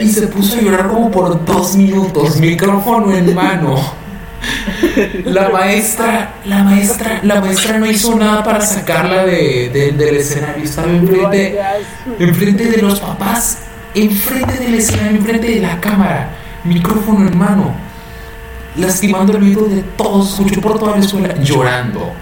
Y 0.00 0.08
se 0.12 0.26
puso 0.28 0.58
a 0.58 0.60
llorar 0.60 0.88
como 0.88 1.10
por 1.10 1.44
dos 1.44 1.74
minutos, 1.76 2.36
micrófono 2.36 3.14
en 3.14 3.34
mano. 3.34 3.76
La 5.24 5.48
maestra, 5.48 6.34
la 6.44 6.62
maestra, 6.62 7.20
la 7.24 7.40
maestra 7.40 7.78
no 7.78 7.86
hizo 7.86 8.14
nada 8.16 8.42
para 8.44 8.60
sacarla 8.60 9.24
de, 9.24 9.68
de- 9.72 9.92
del 9.92 10.16
escenario. 10.16 10.62
Estaba 10.64 10.88
enfrente, 10.88 11.58
enfrente 12.20 12.64
de 12.66 12.82
los 12.82 13.00
papás, 13.00 13.58
enfrente 13.94 14.54
del 14.58 14.74
escenario, 14.74 15.18
enfrente 15.18 15.48
de 15.48 15.60
la 15.60 15.80
cámara, 15.80 16.30
micrófono 16.64 17.26
en 17.26 17.36
mano. 17.36 17.74
Lastimando 18.78 19.36
el 19.36 19.42
oído 19.42 19.66
de 19.68 19.82
todos, 19.96 20.34
escucho 20.34 20.60
por 20.60 20.78
toda 20.78 20.96
la 20.96 21.04
escuela, 21.04 21.34
llorando. 21.40 22.12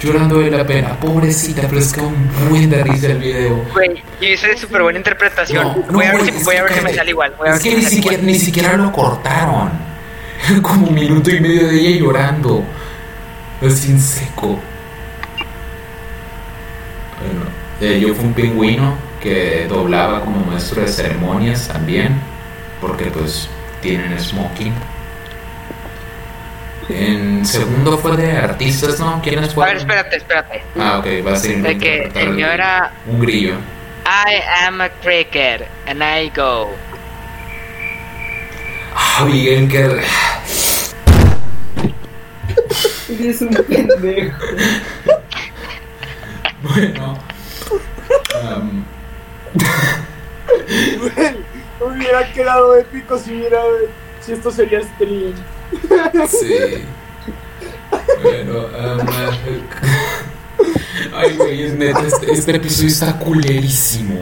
Llorando 0.00 0.38
de 0.38 0.50
la 0.50 0.64
pena, 0.64 0.98
pobrecita, 1.00 1.62
pero 1.62 1.80
es 1.80 1.92
que 1.92 2.00
un 2.00 2.30
buen 2.48 2.70
de 2.70 2.84
risa 2.84 3.08
el 3.08 3.18
video. 3.18 3.64
Güey, 3.72 4.00
yo 4.20 4.28
hice 4.28 4.56
súper 4.56 4.82
buena 4.82 4.98
interpretación. 4.98 5.64
No, 5.64 5.76
no, 5.88 5.92
voy 5.94 6.04
a 6.06 6.12
ver, 6.12 6.22
si, 6.22 6.30
es 6.30 6.44
voy 6.44 6.54
a 6.54 6.58
que 6.58 6.64
ver 6.64 6.78
si 6.78 6.84
me 6.84 6.94
sale 6.94 7.10
igual. 7.10 7.34
Voy 7.36 7.48
a 7.48 7.50
ver 7.52 7.56
Es 7.56 7.62
si 7.62 7.68
que 7.70 7.76
me 7.76 7.82
ni 7.82 7.88
siquiera, 7.88 8.14
igual. 8.18 8.26
ni 8.26 8.38
siquiera 8.38 8.76
lo 8.76 8.92
cortaron. 8.92 9.70
Como 10.62 10.86
un 10.86 10.94
minuto 10.94 11.30
y 11.30 11.40
medio 11.40 11.66
de 11.66 11.80
ella 11.80 11.98
llorando. 11.98 12.62
Así 13.60 13.90
en 13.90 14.00
seco. 14.00 14.60
Bueno, 17.20 17.44
eh, 17.80 17.98
yo 17.98 18.14
fui 18.14 18.24
un 18.24 18.34
pingüino 18.34 18.94
que 19.20 19.66
doblaba 19.68 20.20
como 20.20 20.46
maestro 20.46 20.80
de 20.82 20.86
ceremonias 20.86 21.66
también. 21.66 22.20
Porque 22.80 23.06
pues 23.06 23.48
tienen 23.82 24.16
smoking. 24.20 24.72
En 26.88 27.44
segundo 27.44 27.98
fue 27.98 28.16
de 28.16 28.32
artistas, 28.32 28.98
¿no? 28.98 29.20
¿Quiénes 29.22 29.50
A 29.50 29.54
fueron? 29.54 29.74
ver, 29.74 29.82
espérate, 29.82 30.16
espérate. 30.16 30.62
Ah, 30.78 30.98
ok, 30.98 31.06
va 31.26 31.32
a 31.32 31.36
ser 31.36 31.58
De 31.60 31.76
que 31.76 32.10
el 32.14 32.30
mío 32.30 32.46
era 32.50 32.92
un 33.06 33.20
grillo. 33.20 33.56
I 34.06 34.40
am 34.64 34.80
a 34.80 34.88
cricket 34.88 35.66
and 35.86 36.02
I 36.02 36.30
go. 36.34 36.70
Ah, 38.94 39.24
Miguel, 39.26 39.68
que 39.68 40.00
Eres 43.12 43.40
un 43.42 43.48
pendejo. 43.50 44.38
bueno. 46.62 47.18
Güey, 50.98 51.36
hubiera 51.80 52.32
quedado 52.32 52.76
épico 52.76 53.18
si 53.18 53.32
hubiera. 53.34 53.60
Si 54.20 54.32
esto 54.32 54.50
sería 54.50 54.80
stream. 54.82 55.34
Sí. 56.28 56.84
Bueno, 58.22 58.66
am, 58.78 59.06
ay, 61.14 61.36
güey, 61.36 61.62
es 61.62 61.74
neta, 61.74 62.00
este, 62.02 62.32
este 62.32 62.56
episodio 62.56 62.88
está 62.88 63.18
culerísimo. 63.18 64.20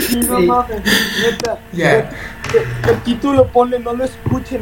Sí, 0.00 0.20
no 0.28 0.40
mames, 0.40 0.80
neta. 1.22 1.58
Ya. 1.72 2.10
El, 2.54 2.90
el 2.90 3.02
título 3.02 3.46
ponle, 3.48 3.78
no 3.78 3.94
lo 3.94 4.04
escuchen, 4.04 4.60